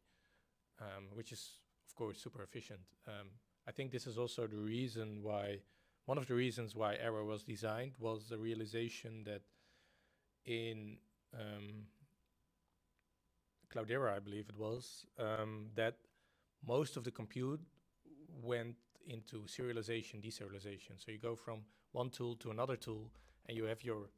um, 0.81 1.05
which 1.15 1.33
is 1.33 1.61
of 1.89 1.95
course 1.95 2.19
super 2.19 2.43
efficient. 2.43 2.81
Um, 3.07 3.29
I 3.67 3.73
think 3.73 3.91
this 3.91 4.07
is 4.07 4.19
also 4.19 4.47
the 4.47 4.57
reason 4.59 5.21
why, 5.23 5.61
one 6.07 6.19
of 6.19 6.27
the 6.27 6.35
reasons 6.35 6.75
why 6.75 6.97
Arrow 6.97 7.25
was 7.25 7.45
designed 7.45 7.93
was 7.99 8.29
the 8.29 8.39
realization 8.39 9.25
that 9.25 9.43
in 10.45 10.99
um, 11.33 11.87
Cloudera, 13.73 14.15
I 14.17 14.19
believe 14.19 14.47
it 14.49 14.59
was, 14.59 15.07
um, 15.19 15.67
that 15.75 15.97
most 16.67 16.97
of 16.97 17.05
the 17.05 17.11
compute 17.11 17.61
went 18.43 18.77
into 19.07 19.45
serialization, 19.47 20.23
deserialization. 20.23 20.97
So 20.97 21.11
you 21.11 21.19
go 21.19 21.35
from 21.37 21.61
one 21.93 22.11
tool 22.11 22.37
to 22.37 22.51
another 22.51 22.77
tool, 22.77 23.11
and 23.47 23.57
you 23.57 23.65
have 23.65 23.83
your 23.83 24.11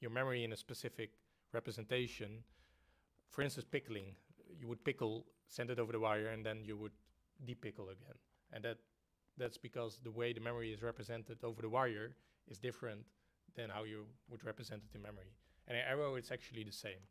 your 0.00 0.10
memory 0.10 0.44
in 0.44 0.52
a 0.52 0.56
specific 0.56 1.10
representation. 1.52 2.44
For 3.30 3.42
instance, 3.42 3.66
pickling. 3.70 4.16
You 4.60 4.68
would 4.68 4.84
pickle, 4.84 5.24
send 5.52 5.70
it 5.70 5.78
over 5.78 5.92
the 5.92 6.00
wire, 6.00 6.28
and 6.28 6.44
then 6.44 6.58
you 6.64 6.76
would 6.76 6.92
depickle 7.46 7.90
again 7.90 8.18
and 8.52 8.64
that 8.64 8.78
that's 9.38 9.56
because 9.56 9.98
the 10.04 10.10
way 10.10 10.32
the 10.32 10.40
memory 10.40 10.72
is 10.72 10.82
represented 10.82 11.38
over 11.42 11.62
the 11.62 11.68
wire 11.68 12.14
is 12.48 12.58
different 12.58 13.00
than 13.56 13.70
how 13.70 13.82
you 13.84 14.04
would 14.28 14.44
represent 14.44 14.82
it 14.84 14.94
in 14.94 15.02
memory. 15.02 15.32
And 15.66 15.76
in 15.76 15.84
Arrow, 15.84 16.16
it's 16.16 16.30
actually 16.30 16.64
the 16.64 16.72
same. 16.72 17.02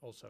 Also, 0.00 0.28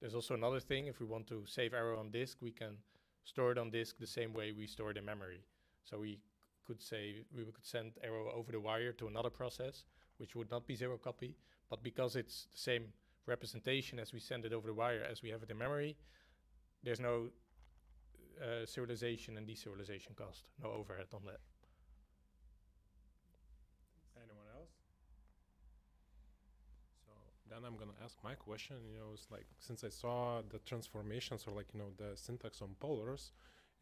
there's 0.00 0.14
also 0.14 0.34
another 0.34 0.60
thing. 0.60 0.86
If 0.86 1.00
we 1.00 1.06
want 1.06 1.26
to 1.28 1.44
save 1.46 1.74
Arrow 1.74 1.98
on 1.98 2.10
disk, 2.10 2.38
we 2.40 2.50
can 2.50 2.78
store 3.24 3.52
it 3.52 3.58
on 3.58 3.70
disk 3.70 3.98
the 3.98 4.06
same 4.06 4.32
way 4.32 4.52
we 4.52 4.66
store 4.66 4.90
it 4.90 4.96
in 4.96 5.04
memory. 5.04 5.44
So 5.84 5.98
we 5.98 6.20
could 6.66 6.80
say 6.80 7.24
we 7.36 7.44
could 7.44 7.66
send 7.66 7.92
Arrow 8.02 8.32
over 8.34 8.52
the 8.52 8.60
wire 8.60 8.92
to 8.92 9.06
another 9.06 9.30
process, 9.30 9.84
which 10.16 10.34
would 10.34 10.50
not 10.50 10.66
be 10.66 10.74
zero 10.74 10.96
copy, 10.96 11.36
but 11.68 11.82
because 11.82 12.16
it's 12.16 12.46
the 12.52 12.58
same 12.58 12.84
representation 13.26 13.98
as 13.98 14.12
we 14.12 14.20
send 14.20 14.46
it 14.46 14.52
over 14.52 14.68
the 14.68 14.74
wire 14.74 15.06
as 15.10 15.22
we 15.22 15.28
have 15.30 15.42
it 15.42 15.50
in 15.50 15.58
memory, 15.58 15.96
there's 16.84 17.00
no 17.00 17.30
uh, 18.40 18.64
serialization 18.66 19.36
and 19.36 19.46
deserialization 19.48 20.14
cost. 20.16 20.44
No 20.62 20.70
overhead 20.70 21.06
on 21.14 21.22
that. 21.26 21.40
Anyone 24.16 24.48
else? 24.56 24.70
So 27.04 27.12
then 27.50 27.64
I'm 27.64 27.76
gonna 27.76 27.98
ask 28.04 28.16
my 28.24 28.34
question. 28.34 28.76
You 28.92 28.98
know, 28.98 29.10
it's 29.14 29.30
like 29.30 29.46
since 29.58 29.84
I 29.84 29.88
saw 29.90 30.42
the 30.48 30.58
transformations 30.60 31.44
or 31.46 31.52
like 31.54 31.68
you 31.72 31.80
know 31.80 31.90
the 31.96 32.16
syntax 32.16 32.62
on 32.62 32.74
polars 32.80 33.30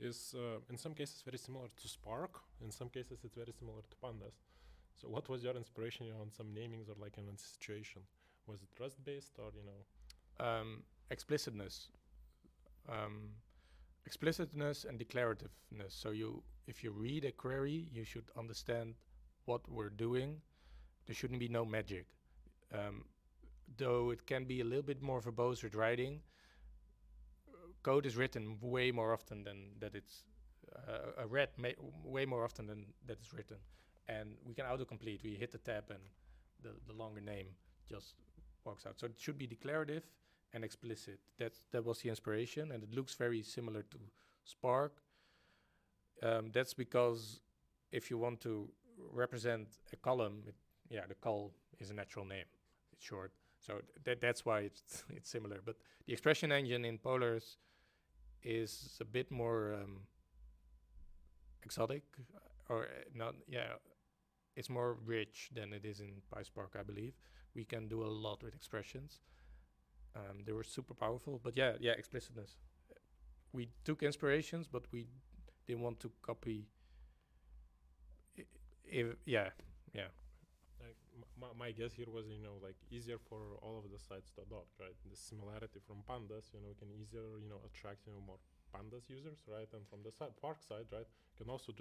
is 0.01 0.35
uh, 0.37 0.59
in 0.71 0.77
some 0.79 0.95
cases 0.95 1.23
very 1.25 1.39
similar 1.39 1.69
to 1.81 1.89
Spark. 1.89 2.41
In 2.65 2.71
some 2.71 2.89
cases, 2.89 3.19
it's 3.25 3.35
very 3.35 3.53
similar 3.59 3.83
to 3.91 3.97
Pandas. 4.03 4.37
So 5.01 5.09
what 5.09 5.29
was 5.29 5.43
your 5.43 5.57
inspiration 5.57 6.07
you 6.07 6.13
know, 6.13 6.21
on 6.21 6.31
some 6.33 6.49
namings 6.49 6.89
or 6.89 6.97
like 7.01 7.19
in 7.19 7.25
a 7.25 7.39
situation? 7.39 8.03
Was 8.47 8.63
it 8.63 8.69
Rust 8.81 9.05
based 9.05 9.33
or 9.39 9.51
you 9.57 9.65
know? 9.69 9.81
Um, 10.45 10.83
explicitness. 11.11 11.89
Um, 12.89 13.31
explicitness 14.07 14.85
and 14.85 14.99
declarativeness. 14.99 15.91
So 15.91 16.11
you, 16.11 16.43
if 16.67 16.83
you 16.83 16.91
read 16.91 17.25
a 17.25 17.33
query, 17.33 17.89
you 17.93 18.05
should 18.05 18.31
understand 18.37 18.95
what 19.45 19.61
we're 19.69 19.91
doing. 19.91 20.41
There 21.07 21.15
shouldn't 21.15 21.41
be 21.41 21.49
no 21.49 21.65
magic. 21.65 22.07
Um, 22.73 23.05
though 23.77 24.11
it 24.11 24.27
can 24.27 24.45
be 24.45 24.61
a 24.61 24.65
little 24.65 24.83
bit 24.83 25.03
more 25.03 25.21
verbose 25.21 25.63
with 25.63 25.75
writing, 25.75 26.21
code 27.83 28.07
is 28.07 28.17
written 28.17 28.59
way 28.61 28.91
more 28.91 29.13
often 29.13 29.45
than 29.45 29.73
that 29.81 29.95
it's 29.95 30.25
uh, 30.89 31.27
ma- 31.59 31.69
way 32.05 32.25
more 32.25 32.45
often 32.45 32.67
than 32.67 32.87
that 33.07 33.21
is 33.21 33.33
written, 33.33 33.57
and 34.09 34.31
we 34.47 34.55
can 34.55 34.65
autocomplete. 34.65 35.23
We 35.23 35.35
hit 35.35 35.53
the 35.53 35.59
tab 35.59 35.85
and 35.91 36.01
the 36.63 36.71
the 36.87 36.93
longer 36.93 37.21
name 37.21 37.47
just 37.89 38.15
walks 38.65 38.87
out. 38.87 38.99
So 38.99 39.07
it 39.07 39.19
should 39.19 39.39
be 39.39 39.47
declarative 39.47 40.05
and 40.53 40.65
explicit. 40.65 41.19
That's 41.39 41.61
that 41.73 41.85
was 41.85 42.01
the 42.01 42.09
inspiration, 42.09 42.73
and 42.73 42.83
it 42.83 42.93
looks 42.93 43.15
very 43.15 43.43
similar 43.43 43.83
to 43.83 43.99
Spark. 44.45 44.93
Um, 46.23 46.51
that's 46.53 46.75
because 46.75 47.41
if 47.91 48.11
you 48.11 48.19
want 48.19 48.41
to 48.43 48.69
represent 49.13 49.69
a 49.93 49.97
column, 49.97 50.43
it, 50.47 50.55
yeah, 50.89 51.07
the 51.09 51.15
col 51.15 51.53
is 51.79 51.91
a 51.91 51.95
natural 51.95 52.25
name. 52.25 52.45
It's 52.93 53.05
short, 53.05 53.33
so 53.59 53.75
th- 53.75 53.85
that 54.05 54.21
that's 54.21 54.45
why 54.45 54.61
it's 54.61 55.05
it's 55.17 55.31
similar. 55.31 55.61
But 55.65 55.77
the 56.07 56.13
expression 56.13 56.53
engine 56.53 56.85
in 56.85 56.99
Polars 56.99 57.57
is 58.43 58.99
a 59.01 59.05
bit 59.05 59.31
more 59.31 59.75
um, 59.75 60.01
exotic, 61.65 62.03
uh, 62.35 62.73
or 62.73 62.83
uh, 62.85 62.87
not. 63.15 63.35
Yeah, 63.49 63.75
it's 64.57 64.69
more 64.69 64.97
rich 65.07 65.51
than 65.55 65.73
it 65.73 65.85
is 65.85 66.01
in 66.01 66.23
PySpark, 66.35 66.79
I 66.79 66.83
believe. 66.83 67.15
We 67.55 67.65
can 67.65 67.89
do 67.89 68.03
a 68.03 68.07
lot 68.09 68.43
with 68.43 68.55
expressions. 68.55 69.21
Um, 70.15 70.45
they 70.45 70.53
were 70.53 70.65
super 70.65 70.95
powerful, 70.95 71.41
but 71.43 71.57
yeah, 71.57 71.73
yeah, 71.81 71.93
explicitness. 71.93 72.57
We 73.53 73.69
took 73.85 74.03
inspirations, 74.03 74.69
but 74.69 74.85
we 74.93 75.07
didn't 75.67 75.83
want 75.83 76.01
to 76.01 76.11
copy. 76.23 76.67
I- 78.39 78.47
If 78.85 79.17
yeah, 79.25 79.51
yeah. 79.95 80.11
Like 80.81 80.97
my, 81.41 81.49
my 81.59 81.71
guess 81.73 81.93
here 81.95 82.11
was, 82.13 82.27
you 82.29 82.39
know, 82.43 82.57
like 82.63 82.77
easier 82.91 83.19
for 83.19 83.41
all 83.63 83.79
of 83.85 83.91
the 83.91 83.99
sites 83.99 84.31
to 84.37 84.43
adopt, 84.43 84.73
right? 84.81 84.97
The 85.11 85.17
similarity 85.17 85.81
from 85.87 85.99
pandas, 86.09 86.53
you 86.53 86.61
know, 86.61 86.69
we 86.69 86.75
can 86.75 86.91
easier, 86.93 87.39
you 87.43 87.49
know, 87.49 87.61
attract, 87.67 88.07
you 88.07 88.13
know, 88.13 88.21
more 88.27 88.39
pandas 88.75 89.09
users, 89.09 89.39
right? 89.49 89.69
And 89.73 89.87
from 89.89 90.01
the 90.05 90.13
side, 90.13 90.35
park 90.41 90.59
side, 90.63 90.87
right, 90.93 91.07
you 91.09 91.37
can 91.45 91.51
also 91.51 91.73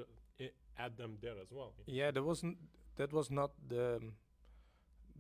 add 0.78 0.98
them 0.98 1.18
there 1.22 1.38
as 1.42 1.52
well. 1.52 1.74
Yeah, 1.88 2.12
that 2.12 2.24
wasn't 2.24 2.58
that 2.98 3.12
was 3.14 3.32
not 3.32 3.52
the 3.68 3.98
um, 3.98 4.14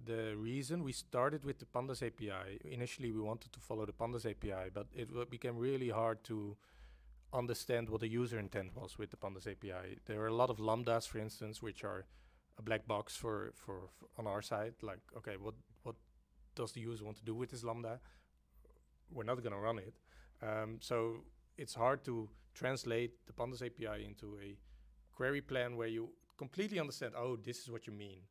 the 0.05 0.35
reason 0.37 0.83
we 0.83 0.91
started 0.91 1.43
with 1.43 1.59
the 1.59 1.65
Pandas 1.65 2.05
API. 2.05 2.59
Initially, 2.65 3.11
we 3.11 3.21
wanted 3.21 3.51
to 3.53 3.59
follow 3.59 3.85
the 3.85 3.93
Pandas 3.93 4.25
API, 4.25 4.69
but 4.73 4.87
it 4.93 5.29
became 5.29 5.57
really 5.57 5.89
hard 5.89 6.23
to 6.25 6.57
understand 7.33 7.89
what 7.89 8.01
the 8.01 8.07
user 8.07 8.39
intent 8.39 8.75
was 8.75 8.97
with 8.97 9.11
the 9.11 9.17
Pandas 9.17 9.47
API. 9.47 9.97
There 10.05 10.21
are 10.21 10.27
a 10.27 10.33
lot 10.33 10.49
of 10.49 10.57
lambdas, 10.57 11.07
for 11.07 11.19
instance, 11.19 11.61
which 11.61 11.83
are 11.83 12.05
a 12.57 12.61
black 12.61 12.87
box 12.87 13.15
for, 13.15 13.53
for, 13.55 13.89
for 13.97 14.07
on 14.17 14.27
our 14.27 14.41
side. 14.41 14.73
Like, 14.81 14.99
okay, 15.17 15.37
what 15.37 15.55
what 15.83 15.95
does 16.55 16.71
the 16.73 16.81
user 16.81 17.05
want 17.05 17.17
to 17.17 17.25
do 17.25 17.35
with 17.35 17.51
this 17.51 17.63
lambda? 17.63 17.99
We're 19.11 19.23
not 19.23 19.41
going 19.41 19.53
to 19.53 19.59
run 19.59 19.79
it. 19.79 19.95
Um, 20.41 20.77
so 20.79 21.23
it's 21.57 21.73
hard 21.73 22.03
to 22.05 22.29
translate 22.53 23.25
the 23.27 23.33
Pandas 23.33 23.61
API 23.65 24.05
into 24.05 24.37
a 24.43 24.57
query 25.15 25.41
plan 25.41 25.77
where 25.77 25.87
you 25.87 26.09
completely 26.37 26.79
understand. 26.79 27.13
Oh, 27.15 27.35
this 27.35 27.59
is 27.59 27.69
what 27.69 27.87
you 27.87 27.93
mean. 27.93 28.21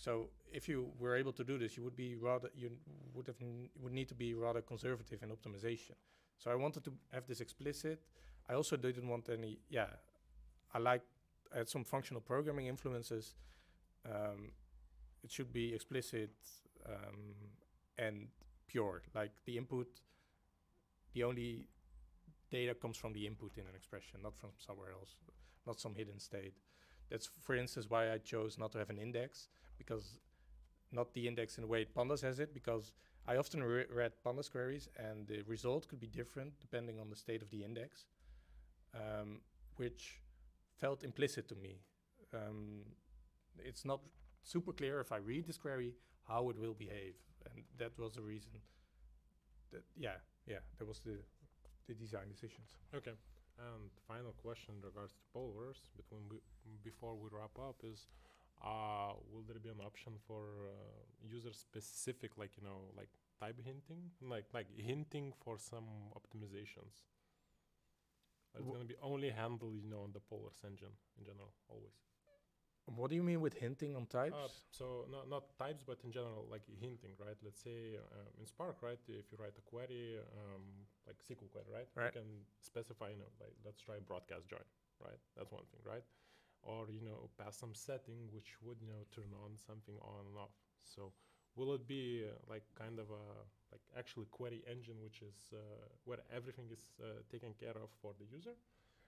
So 0.00 0.30
if 0.50 0.66
you 0.66 0.88
were 0.98 1.14
able 1.14 1.32
to 1.32 1.44
do 1.44 1.58
this, 1.58 1.76
you 1.76 1.84
would 1.84 1.94
be 1.94 2.16
rather 2.16 2.48
you 2.56 2.70
would 3.14 3.26
have 3.26 3.36
would 3.82 3.92
need 3.92 4.08
to 4.08 4.14
be 4.14 4.32
rather 4.32 4.62
conservative 4.62 5.22
in 5.22 5.28
optimization. 5.28 5.96
So 6.38 6.50
I 6.50 6.54
wanted 6.54 6.84
to 6.84 6.92
have 7.12 7.26
this 7.26 7.42
explicit. 7.42 8.00
I 8.48 8.54
also 8.54 8.76
didn't 8.78 9.06
want 9.06 9.28
any. 9.28 9.58
Yeah, 9.68 9.90
I 10.72 10.78
like 10.78 11.02
I 11.54 11.58
had 11.58 11.68
some 11.68 11.84
functional 11.84 12.22
programming 12.22 12.66
influences. 12.66 13.34
Um, 14.06 14.52
it 15.22 15.30
should 15.30 15.52
be 15.52 15.74
explicit 15.74 16.30
um, 16.86 17.34
and 17.98 18.28
pure. 18.68 19.02
Like 19.14 19.32
the 19.44 19.58
input, 19.58 20.00
the 21.12 21.24
only 21.24 21.68
data 22.50 22.74
comes 22.74 22.96
from 22.96 23.12
the 23.12 23.26
input 23.26 23.52
in 23.58 23.64
an 23.66 23.74
expression, 23.76 24.20
not 24.22 24.34
from 24.38 24.50
somewhere 24.56 24.92
else, 24.92 25.16
not 25.66 25.78
some 25.78 25.94
hidden 25.94 26.18
state. 26.18 26.54
That's, 27.10 27.28
for 27.42 27.54
instance, 27.54 27.90
why 27.90 28.14
I 28.14 28.18
chose 28.18 28.56
not 28.56 28.72
to 28.72 28.78
have 28.78 28.88
an 28.88 28.98
index 28.98 29.48
because 29.80 30.18
not 30.92 31.14
the 31.14 31.26
index 31.26 31.56
in 31.56 31.62
the 31.62 31.68
way 31.74 31.86
Pandas 31.96 32.22
has 32.22 32.38
it, 32.38 32.52
because 32.52 32.92
I 33.26 33.36
often 33.36 33.62
re- 33.62 33.90
read 34.00 34.12
Pandas 34.24 34.50
queries 34.50 34.88
and 34.96 35.26
the 35.26 35.42
result 35.46 35.88
could 35.88 36.00
be 36.00 36.06
different 36.20 36.52
depending 36.60 37.00
on 37.00 37.08
the 37.10 37.16
state 37.16 37.42
of 37.42 37.50
the 37.50 37.64
index, 37.64 38.06
um, 38.94 39.40
which 39.76 40.20
felt 40.82 41.04
implicit 41.04 41.48
to 41.48 41.54
me. 41.54 41.80
Um, 42.34 42.82
it's 43.58 43.84
not 43.84 44.00
super 44.42 44.72
clear 44.72 45.00
if 45.00 45.12
I 45.12 45.16
read 45.16 45.46
this 45.46 45.58
query 45.58 45.94
how 46.28 46.50
it 46.50 46.58
will 46.58 46.74
behave, 46.74 47.14
and 47.46 47.64
that 47.78 47.98
was 47.98 48.12
the 48.14 48.22
reason. 48.22 48.50
That 49.72 49.84
yeah, 49.96 50.18
yeah, 50.46 50.62
that 50.78 50.86
was 50.86 51.00
the 51.00 51.16
the 51.88 51.94
design 51.94 52.28
decisions. 52.30 52.70
Okay. 52.94 53.16
And 53.58 53.90
final 54.08 54.32
question 54.42 54.74
in 54.78 54.82
regards 54.90 55.12
to 55.12 55.22
polars 55.34 55.80
between 55.96 56.22
we, 56.30 56.38
before 56.82 57.14
we 57.14 57.28
wrap 57.30 57.58
up 57.58 57.76
is 57.82 58.06
uh, 58.64 59.12
will 59.32 59.42
there 59.46 59.58
be 59.58 59.68
an 59.70 59.80
option 59.84 60.14
for 60.26 60.68
uh, 60.68 61.02
user 61.22 61.52
specific 61.52 62.36
like 62.38 62.56
you 62.56 62.64
know 62.64 62.90
like 62.96 63.10
type 63.40 63.60
hinting? 63.64 64.10
Like 64.20 64.46
like 64.52 64.66
hinting 64.76 65.32
for 65.44 65.58
some 65.58 65.88
optimizations? 66.16 67.04
It's 68.58 68.66
Wh- 68.66 68.70
going 68.70 68.82
to 68.82 68.86
be 68.88 68.96
only 69.02 69.30
handled 69.30 69.74
you 69.82 69.88
know 69.90 70.02
on 70.02 70.12
the 70.12 70.20
polars 70.20 70.64
engine 70.64 70.94
in 71.18 71.24
general 71.24 71.52
always. 71.68 71.94
What 72.86 73.10
do 73.10 73.16
you 73.16 73.22
mean 73.22 73.40
with 73.40 73.54
hinting 73.54 73.96
on 73.96 74.06
types? 74.06 74.36
uh, 74.36 74.48
so 74.70 75.06
not 75.10 75.28
not 75.28 75.44
types 75.58 75.82
but 75.86 75.98
in 76.04 76.12
general 76.12 76.46
like 76.50 76.62
hinting 76.80 77.12
right? 77.18 77.36
Let's 77.42 77.60
say 77.62 77.96
um, 77.96 78.28
in 78.38 78.46
spark 78.46 78.82
right 78.82 78.98
if 79.08 79.26
you 79.32 79.38
write 79.38 79.56
a 79.58 79.62
query 79.70 80.18
um, 80.38 80.62
like 81.06 81.16
sql 81.22 81.50
query 81.50 81.66
right? 81.72 81.88
Right. 81.96 82.12
you 82.14 82.20
can 82.20 82.28
specify 82.60 83.10
you 83.10 83.18
know 83.18 83.30
like 83.40 83.54
let's 83.64 83.80
try 83.80 83.96
broadcast 84.06 84.48
join 84.48 84.66
right? 85.00 85.18
That's 85.36 85.50
one 85.52 85.64
thing 85.72 85.80
right 85.84 86.04
or 86.62 86.86
you 86.90 87.00
know 87.02 87.28
pass 87.38 87.56
some 87.56 87.74
setting 87.74 88.28
which 88.32 88.56
would 88.62 88.78
you 88.80 88.88
know 88.88 89.04
turn 89.14 89.30
on 89.44 89.56
something 89.56 89.96
on 90.02 90.26
and 90.28 90.36
off. 90.38 90.54
So 90.84 91.12
will 91.56 91.74
it 91.74 91.86
be 91.86 92.24
uh, 92.26 92.32
like 92.48 92.64
kind 92.78 92.98
of 92.98 93.10
a 93.10 93.24
like 93.72 93.82
actually 93.98 94.26
query 94.30 94.62
engine 94.70 94.96
which 95.02 95.22
is 95.22 95.52
uh, 95.52 95.58
where 96.04 96.18
everything 96.34 96.66
is 96.72 96.82
uh, 97.02 97.22
taken 97.30 97.54
care 97.58 97.76
of 97.76 97.90
for 98.02 98.12
the 98.18 98.26
user? 98.26 98.54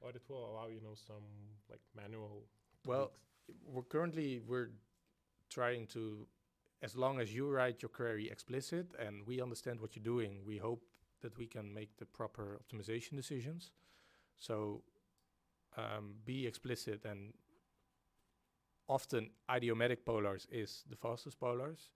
Or 0.01 0.11
it 0.11 0.23
will 0.29 0.45
allow 0.51 0.67
you 0.69 0.81
know 0.81 0.95
some 0.95 1.25
like 1.71 1.81
manual 1.97 2.47
Well, 2.87 3.12
tweaks? 3.47 3.65
we're 3.67 3.83
currently 3.83 4.41
we're 4.47 4.71
trying 5.51 5.87
to 5.88 6.27
as 6.83 6.97
long 6.97 7.21
as 7.21 7.33
you 7.35 7.49
write 7.51 7.83
your 7.83 7.88
query 7.91 8.29
explicit 8.31 8.93
and 8.99 9.27
we 9.27 9.41
understand 9.41 9.81
what 9.81 9.95
you're 9.95 10.05
doing 10.05 10.41
we 10.45 10.59
hope 10.59 10.83
that 11.21 11.37
we 11.38 11.47
can 11.47 11.73
make 11.73 11.97
the 11.99 12.05
proper 12.07 12.61
optimization 12.61 13.17
decisions. 13.17 13.71
So 14.38 14.83
um, 15.77 16.15
be 16.25 16.47
explicit 16.47 17.05
and 17.05 17.33
often 18.88 19.31
idiomatic 19.55 20.05
polars 20.05 20.47
is 20.51 20.85
the 20.88 20.97
fastest 20.97 21.40
polars. 21.40 21.88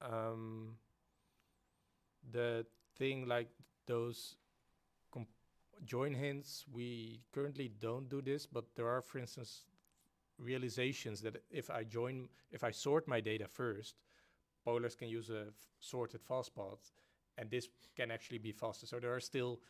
Um, 0.00 0.76
the 2.30 2.66
thing 2.96 3.26
like 3.26 3.48
those 3.86 4.36
join 5.84 6.14
hints 6.14 6.64
we 6.72 7.20
currently 7.32 7.72
don't 7.80 8.08
do 8.08 8.22
this 8.22 8.46
but 8.46 8.64
there 8.76 8.88
are 8.88 9.02
for 9.02 9.18
instance 9.18 9.64
realizations 10.38 11.20
that 11.20 11.42
if 11.50 11.70
i 11.70 11.82
join 11.82 12.28
if 12.52 12.62
i 12.62 12.70
sort 12.70 13.08
my 13.08 13.20
data 13.20 13.48
first 13.48 13.96
polars 14.64 14.96
can 14.96 15.08
use 15.08 15.28
a 15.30 15.46
sorted 15.80 16.22
fast 16.22 16.54
path 16.54 16.92
and 17.38 17.50
this 17.50 17.68
can 17.96 18.10
actually 18.10 18.38
be 18.38 18.52
faster. 18.52 18.86
So 18.86 18.98
there 18.98 19.14
are 19.14 19.20
still 19.20 19.60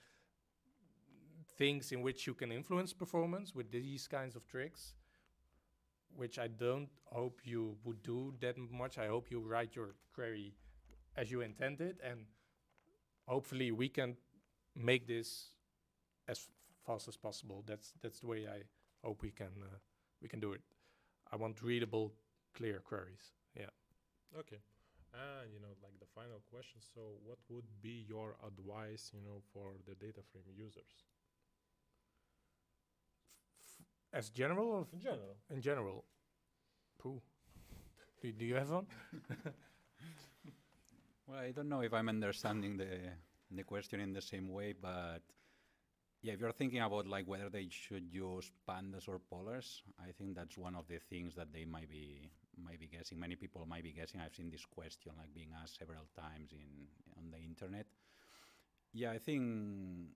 things 1.56 1.92
in 1.92 2.02
which 2.02 2.26
you 2.26 2.34
can 2.34 2.50
influence 2.50 2.92
performance 2.92 3.54
with 3.54 3.70
these 3.70 4.06
kinds 4.08 4.36
of 4.36 4.46
tricks 4.46 4.94
which 6.16 6.38
i 6.38 6.46
don't 6.46 6.88
hope 7.06 7.40
you 7.44 7.76
would 7.84 8.02
do 8.02 8.34
that 8.40 8.56
much 8.70 8.98
i 8.98 9.06
hope 9.06 9.30
you 9.30 9.40
write 9.40 9.74
your 9.76 9.94
query 10.14 10.54
as 11.16 11.30
you 11.30 11.40
intended 11.40 11.96
and 12.02 12.26
hopefully 13.26 13.70
we 13.70 13.88
can 13.88 14.16
make 14.74 15.06
this 15.06 15.50
as 16.28 16.48
fast 16.86 17.08
as 17.08 17.16
possible. 17.16 17.64
That's 17.66 17.92
that's 18.02 18.20
the 18.20 18.26
way 18.26 18.46
I 18.46 18.62
hope 19.04 19.22
we 19.22 19.30
can 19.30 19.52
uh, 19.62 19.78
we 20.20 20.28
can 20.28 20.40
do 20.40 20.52
it. 20.52 20.62
I 21.32 21.36
want 21.36 21.62
readable, 21.62 22.12
clear 22.54 22.80
queries. 22.80 23.32
Yeah. 23.56 23.72
Okay. 24.38 24.60
And 25.12 25.52
you 25.52 25.60
know, 25.60 25.74
like 25.82 25.98
the 26.00 26.10
final 26.14 26.40
question. 26.50 26.80
So, 26.94 27.00
what 27.24 27.38
would 27.48 27.68
be 27.82 28.04
your 28.08 28.36
advice, 28.46 29.10
you 29.12 29.20
know, 29.22 29.42
for 29.52 29.74
the 29.86 29.94
data 29.94 30.20
frame 30.32 30.50
users 30.56 31.04
As 34.12 34.30
general 34.30 34.68
or 34.68 34.86
in 34.92 35.00
general? 35.00 35.36
in 35.50 35.60
general? 35.60 36.04
Pooh. 36.98 37.20
do, 38.20 38.32
do 38.32 38.44
you 38.44 38.54
have 38.56 38.70
one? 38.70 38.86
Well, 41.26 41.38
I 41.38 41.52
don't 41.52 41.68
know 41.68 41.80
if 41.80 41.94
I'm 41.94 42.08
understanding 42.08 42.76
the 42.76 42.98
the 43.50 43.62
question 43.62 44.00
in 44.00 44.12
the 44.12 44.20
same 44.20 44.48
way, 44.48 44.74
but 44.74 45.20
yeah, 46.20 46.34
if 46.34 46.40
you're 46.40 46.52
thinking 46.52 46.80
about 46.80 47.06
like 47.06 47.26
whether 47.26 47.48
they 47.48 47.68
should 47.70 48.12
use 48.12 48.50
pandas 48.68 49.08
or 49.08 49.20
polars, 49.32 49.82
I 49.98 50.12
think 50.12 50.34
that's 50.34 50.58
one 50.58 50.74
of 50.74 50.88
the 50.88 50.98
things 50.98 51.34
that 51.36 51.52
they 51.52 51.64
might 51.64 51.88
be 51.88 52.30
might 52.56 52.80
be 52.80 52.86
guessing. 52.86 53.18
Many 53.18 53.36
people 53.36 53.64
might 53.66 53.84
be 53.84 53.92
guessing. 53.92 54.20
I've 54.20 54.34
seen 54.34 54.50
this 54.50 54.64
question 54.64 55.12
like 55.16 55.32
being 55.32 55.52
asked 55.62 55.78
several 55.78 56.04
times 56.14 56.52
in 56.52 56.88
on 57.16 57.30
the 57.30 57.38
internet. 57.38 57.86
Yeah, 58.92 59.12
I 59.12 59.18
think 59.18 60.10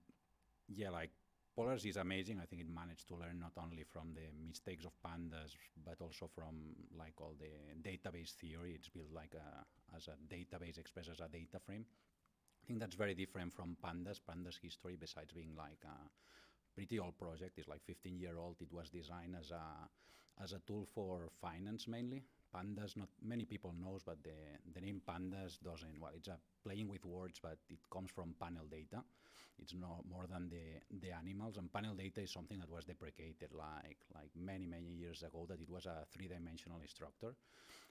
yeah, 0.67 0.89
like 0.89 1.11
Polars 1.57 1.85
is 1.85 1.97
amazing. 1.97 2.39
I 2.39 2.45
think 2.45 2.61
it 2.61 2.69
managed 2.69 3.07
to 3.07 3.15
learn 3.15 3.39
not 3.39 3.53
only 3.57 3.83
from 3.83 4.13
the 4.13 4.29
mistakes 4.47 4.85
of 4.85 4.91
pandas, 5.03 5.55
but 5.83 5.99
also 5.99 6.27
from 6.27 6.75
like 6.95 7.19
all 7.19 7.33
the 7.39 7.49
database 7.81 8.33
theory. 8.35 8.73
It's 8.75 8.89
built 8.89 9.11
like 9.11 9.33
a, 9.33 9.95
as 9.95 10.07
a 10.07 10.15
database 10.31 10.77
expressed 10.77 11.09
as 11.09 11.19
a 11.19 11.27
data 11.27 11.57
frame. 11.59 11.85
I 12.63 12.67
think 12.67 12.79
that's 12.79 12.95
very 12.95 13.15
different 13.15 13.53
from 13.53 13.75
pandas. 13.83 14.19
Pandas 14.21 14.59
history, 14.61 14.97
besides 14.99 15.33
being 15.33 15.55
like 15.57 15.83
a 15.83 15.97
pretty 16.75 16.99
old 16.99 17.17
project, 17.17 17.57
is 17.57 17.67
like 17.67 17.81
15 17.83 18.19
year 18.19 18.37
old. 18.37 18.57
It 18.61 18.71
was 18.71 18.89
designed 18.91 19.35
as 19.39 19.49
a 19.49 19.89
as 20.43 20.53
a 20.53 20.59
tool 20.67 20.85
for 20.85 21.29
finance 21.41 21.87
mainly. 21.87 22.23
Pandas, 22.53 22.95
not 22.97 23.09
many 23.21 23.45
people 23.45 23.73
knows, 23.73 24.03
but 24.03 24.23
the 24.23 24.37
the 24.73 24.81
name 24.81 25.01
pandas 25.07 25.59
doesn't. 25.63 25.99
Well, 25.99 26.11
it's 26.15 26.27
a 26.27 26.37
playing 26.63 26.87
with 26.89 27.05
words, 27.05 27.39
but 27.41 27.57
it 27.69 27.79
comes 27.91 28.11
from 28.11 28.35
panel 28.39 28.65
data. 28.69 29.03
It's 29.59 29.73
no 29.73 30.03
more 30.09 30.27
than 30.27 30.49
the 30.49 30.65
the 31.01 31.11
animals. 31.11 31.57
And 31.57 31.71
panel 31.71 31.95
data 31.95 32.21
is 32.21 32.31
something 32.31 32.59
that 32.59 32.69
was 32.69 32.85
deprecated 32.85 33.51
like 33.53 33.99
like 34.13 34.31
many 34.35 34.65
many 34.67 34.89
years 34.89 35.23
ago. 35.23 35.45
That 35.47 35.61
it 35.61 35.69
was 35.69 35.85
a 35.85 36.05
three 36.13 36.27
dimensional 36.27 36.79
structure. 36.87 37.35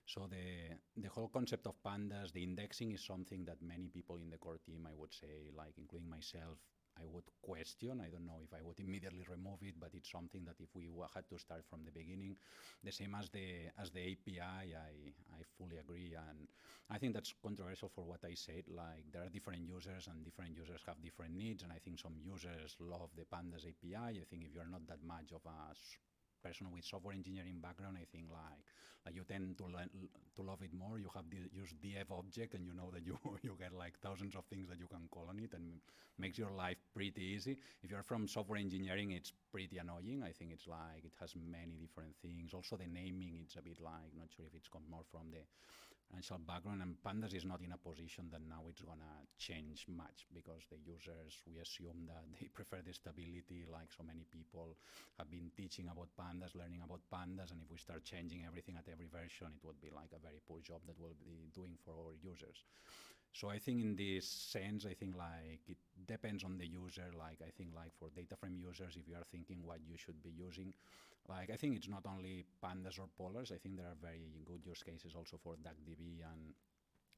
So 0.06 0.26
the 0.28 0.76
the 1.02 1.08
whole 1.08 1.28
concept 1.28 1.66
of 1.66 1.74
pandas, 1.82 2.32
the 2.32 2.42
indexing 2.42 2.92
is 2.92 3.04
something 3.04 3.44
that 3.44 3.60
many 3.62 3.88
people 3.88 4.16
in 4.16 4.30
the 4.30 4.38
core 4.38 4.58
team, 4.64 4.86
I 4.88 4.94
would 4.94 5.12
say, 5.14 5.50
like 5.56 5.74
including 5.78 6.08
myself, 6.08 6.58
I 6.98 7.04
would 7.04 7.24
question. 7.42 8.00
I 8.00 8.08
don't 8.08 8.26
know 8.26 8.40
if 8.42 8.52
I 8.52 8.62
would 8.62 8.80
immediately 8.80 9.24
remove 9.30 9.62
it, 9.62 9.74
but 9.78 9.90
it's 9.94 10.10
something 10.10 10.44
that 10.46 10.56
if 10.60 10.68
we 10.74 10.88
had 11.14 11.28
to 11.28 11.38
start 11.38 11.64
from 11.68 11.84
the 11.84 11.90
beginning, 11.92 12.36
the 12.82 12.92
same 12.92 13.14
as 13.14 13.28
the 13.30 13.68
as 13.78 13.90
the 13.90 14.00
API, 14.12 14.74
I 14.74 14.92
I 15.38 15.42
fully 15.58 15.76
agree, 15.78 16.14
and 16.16 16.48
I 16.90 16.98
think 16.98 17.14
that's 17.14 17.34
controversial 17.42 17.88
for 17.88 18.04
what 18.04 18.24
I 18.24 18.34
said. 18.34 18.64
Like 18.68 19.04
there 19.12 19.22
are 19.22 19.28
different 19.28 19.66
users, 19.68 20.08
and 20.08 20.24
different 20.24 20.56
users 20.56 20.82
have 20.86 21.02
different 21.02 21.34
needs, 21.36 21.62
and 21.62 21.72
I 21.72 21.78
think 21.78 21.98
some 21.98 22.16
users 22.18 22.76
love 22.80 23.10
the 23.16 23.24
Pandas 23.24 23.66
API. 23.66 24.20
I 24.20 24.24
think 24.28 24.44
if 24.44 24.54
you're 24.54 24.68
not 24.70 24.86
that 24.88 25.02
much 25.04 25.32
of 25.32 25.42
a 25.46 25.74
person 26.46 26.70
with 26.72 26.84
software 26.84 27.14
engineering 27.14 27.58
background, 27.60 27.96
I 28.00 28.06
think 28.12 28.26
like 28.30 28.60
like 29.04 29.14
you 29.14 29.24
tend 29.24 29.56
to 29.58 29.66
to 30.36 30.42
love 30.42 30.62
it 30.62 30.72
more. 30.72 30.98
You 30.98 31.10
have 31.14 31.28
the 31.30 31.38
use 31.52 31.74
df 31.82 32.10
object, 32.10 32.54
and 32.54 32.64
you 32.66 32.74
know 32.74 32.90
that 32.92 33.04
you 33.06 33.18
you 33.42 33.56
get 33.58 33.72
like 33.72 33.98
thousands 33.98 34.34
of 34.36 34.44
things 34.46 34.68
that 34.68 34.78
you 34.78 34.86
can 34.86 35.08
call 35.10 35.26
on 35.28 35.38
it, 35.38 35.52
and 35.54 35.80
makes 36.18 36.38
your 36.38 36.50
life 36.52 36.78
pretty 36.94 37.22
easy. 37.22 37.56
If 37.82 37.90
you're 37.90 38.02
from 38.02 38.28
software 38.28 38.58
engineering, 38.58 39.12
it's 39.12 39.32
pretty 39.52 39.78
annoying. 39.78 40.22
I 40.22 40.32
think 40.32 40.52
it's 40.52 40.66
like 40.66 41.04
it 41.04 41.14
has 41.20 41.34
many 41.36 41.76
different 41.80 42.14
things. 42.22 42.54
Also, 42.54 42.76
the 42.76 42.86
naming, 42.86 43.38
it's 43.42 43.56
a 43.56 43.62
bit 43.62 43.80
like 43.80 44.14
not 44.16 44.28
sure 44.34 44.46
if 44.46 44.54
it's 44.54 44.68
come 44.68 44.86
more 44.90 45.04
from 45.10 45.30
the 45.30 45.42
financial 46.08 46.38
background. 46.38 46.82
And 46.82 46.96
Pandas 47.04 47.34
is 47.34 47.44
not 47.44 47.60
in 47.62 47.72
a 47.72 47.78
position 47.78 48.28
that 48.32 48.42
now 48.48 48.64
it's 48.68 48.80
gonna 48.82 49.26
change 49.38 49.86
much 49.88 50.26
because 50.34 50.62
the 50.70 50.78
users, 50.84 51.38
we 51.46 51.58
assume 51.58 52.06
that 52.08 52.24
they 52.40 52.48
prefer 52.48 52.80
the 52.84 52.92
stability. 52.94 53.66
Like 53.70 53.90
so 53.92 54.04
many 54.04 54.24
people 54.30 54.76
have 55.18 55.30
been 55.30 55.50
teaching 55.56 55.88
about 55.90 56.08
Pandas, 56.18 56.54
learning 56.54 56.82
about 56.84 57.00
Pandas, 57.12 57.50
and 57.52 57.60
if 57.62 57.70
we 57.70 57.78
start 57.78 58.04
changing 58.04 58.44
everything 58.46 58.76
at 58.78 58.88
every 58.90 59.06
version, 59.10 59.48
it 59.56 59.62
would 59.66 59.80
be 59.80 59.90
like 59.94 60.12
a 60.14 60.22
very 60.22 60.40
poor 60.46 60.60
job 60.60 60.80
that 60.86 60.98
we'll 60.98 61.18
be 61.20 61.50
doing 61.54 61.76
for 61.84 61.92
our 61.94 62.14
users. 62.22 62.64
So 63.32 63.48
I 63.50 63.58
think 63.58 63.82
in 63.82 63.96
this 63.96 64.26
sense, 64.28 64.86
I 64.86 64.94
think 64.94 65.16
like 65.16 65.60
it 65.68 65.76
depends 66.06 66.44
on 66.44 66.56
the 66.58 66.66
user. 66.66 67.04
Like 67.18 67.38
I 67.44 67.50
think 67.56 67.70
like 67.74 67.92
for 67.98 68.08
data 68.14 68.36
frame 68.36 68.56
users, 68.56 68.96
if 68.96 69.06
you 69.08 69.14
are 69.16 69.28
thinking 69.30 69.60
what 69.64 69.80
you 69.86 69.96
should 69.96 70.22
be 70.22 70.30
using, 70.30 70.72
like 71.28 71.50
I 71.50 71.56
think 71.56 71.76
it's 71.76 71.88
not 71.88 72.04
only 72.06 72.46
pandas 72.62 72.98
or 72.98 73.08
polars. 73.18 73.52
I 73.52 73.58
think 73.58 73.76
there 73.76 73.86
are 73.86 73.98
very 74.00 74.42
good 74.44 74.64
use 74.64 74.82
cases 74.82 75.14
also 75.16 75.38
for 75.42 75.56
DuckDB 75.56 76.22
and 76.22 76.54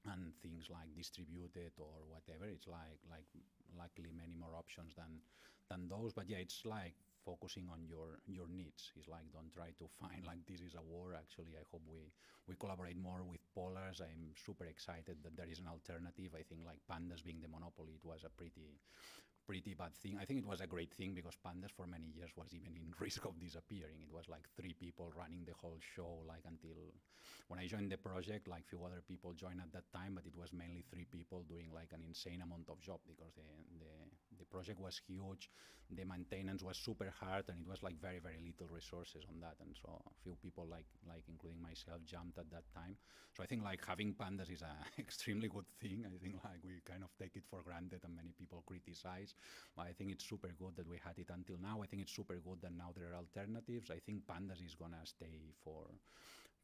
and 0.07 0.33
things 0.43 0.69
like 0.71 0.95
distributed 0.97 1.73
or 1.79 2.07
whatever. 2.09 2.47
It's 2.47 2.67
like 2.67 3.01
like 3.11 3.29
luckily 3.77 4.13
many 4.17 4.35
more 4.35 4.55
options 4.57 4.95
than 4.97 5.21
than 5.71 5.89
those. 5.89 6.13
But 6.15 6.29
yeah, 6.29 6.39
it's 6.39 6.65
like 6.65 6.95
focusing 7.25 7.69
on 7.73 7.85
your 7.85 8.19
your 8.27 8.49
needs. 8.49 8.93
It's 8.97 9.09
like 9.09 9.29
don't 9.33 9.53
try 9.53 9.71
to 9.79 9.87
find 10.01 10.25
like 10.27 10.45
this 10.47 10.61
is 10.61 10.75
a 10.75 10.83
war. 10.83 11.15
Actually, 11.15 11.57
I 11.59 11.65
hope 11.71 11.83
we 11.89 12.13
we 12.49 12.57
collaborate 12.57 12.97
more 12.97 13.23
with 13.25 13.43
Polars. 13.57 14.01
I'm 14.01 14.33
super 14.35 14.65
excited 14.65 15.19
that 15.23 15.37
there 15.37 15.51
is 15.51 15.59
an 15.61 15.69
alternative. 15.69 16.33
I 16.35 16.43
think 16.43 16.65
like 16.65 16.81
pandas 16.91 17.25
being 17.25 17.41
the 17.43 17.49
monopoly, 17.53 17.99
it 18.01 18.05
was 18.07 18.25
a 18.25 18.31
pretty 18.33 18.81
pretty 19.49 19.75
bad 19.75 19.95
thing. 19.97 20.19
I 20.21 20.27
think 20.27 20.41
it 20.41 20.47
was 20.47 20.61
a 20.61 20.69
great 20.69 20.93
thing 20.95 21.15
because 21.15 21.35
pandas 21.45 21.73
for 21.73 21.87
many 21.87 22.09
years 22.15 22.31
was 22.37 22.53
even 22.55 22.77
in 22.77 22.93
risk 23.01 23.25
of 23.25 23.41
disappearing. 23.41 24.03
It 24.05 24.13
was 24.13 24.29
like 24.29 24.47
three 24.57 24.75
people 24.75 25.11
running 25.17 25.45
the 25.47 25.55
whole 25.61 25.79
show, 25.97 26.23
like 26.29 26.45
until 26.47 26.77
when 27.49 27.59
I 27.61 27.67
joined 27.67 27.91
the 27.91 27.97
project, 27.99 28.49
like 28.49 28.67
few 28.69 28.85
other 28.85 29.03
people 29.09 29.33
joined 29.33 29.61
at 29.61 29.73
that 29.73 29.91
time, 29.93 30.15
but 30.15 30.27
it 30.27 30.37
was 30.37 30.53
mainly 30.53 30.85
three 30.91 31.07
people 31.11 31.43
doing 31.49 31.69
like 31.75 31.93
an 31.93 32.03
insane 32.07 32.43
amount 32.43 32.69
of 32.69 32.81
job 32.81 33.01
because 33.09 33.33
the 33.35 33.49
the, 33.81 33.93
the 34.39 34.45
project 34.47 34.81
was 34.81 35.01
huge, 35.07 35.49
the 35.91 36.05
maintenance 36.05 36.63
was 36.63 36.77
super 36.77 37.11
hard, 37.21 37.45
and 37.49 37.59
it 37.61 37.67
was 37.69 37.83
like 37.83 37.99
very 38.01 38.19
very 38.19 38.39
little 38.45 38.69
resources 38.75 39.25
on 39.29 39.41
that, 39.41 39.57
and 39.61 39.75
so 39.81 39.89
a 40.07 40.15
few 40.23 40.37
people 40.43 40.67
like 40.71 40.87
like 41.09 41.25
including 41.29 41.63
myself 41.63 42.05
jumped 42.05 42.39
at 42.39 42.51
that 42.51 42.65
time. 42.75 42.97
So 43.37 43.43
I 43.43 43.47
think 43.47 43.65
like 43.65 43.81
having 43.87 44.15
pandas 44.15 44.51
is 44.53 44.63
an 44.63 44.77
extremely 44.99 45.49
good 45.49 45.67
thing. 45.81 46.05
I 46.07 46.17
think 46.23 46.37
like 46.45 46.61
we 46.65 46.81
kind 46.85 47.03
of 47.03 47.11
take 47.19 47.37
it 47.37 47.45
for 47.49 47.63
granted, 47.63 48.01
and 48.05 48.15
many 48.15 48.33
people 48.37 48.63
criticize. 48.67 49.35
But 49.77 49.87
I 49.87 49.93
think 49.93 50.11
it's 50.13 50.25
super 50.29 50.51
good 50.59 50.77
that 50.77 50.87
we 50.89 50.99
had 51.03 51.19
it 51.19 51.31
until 51.33 51.57
now. 51.61 51.81
I 51.83 51.87
think 51.87 52.03
it's 52.03 52.15
super 52.15 52.37
good 52.37 52.61
that 52.63 52.73
now 52.77 52.93
there 52.97 53.11
are 53.13 53.17
alternatives. 53.17 53.91
I 53.91 53.99
think 53.99 54.27
pandas 54.27 54.65
is 54.65 54.75
gonna 54.75 55.05
stay 55.05 55.53
for 55.65 55.91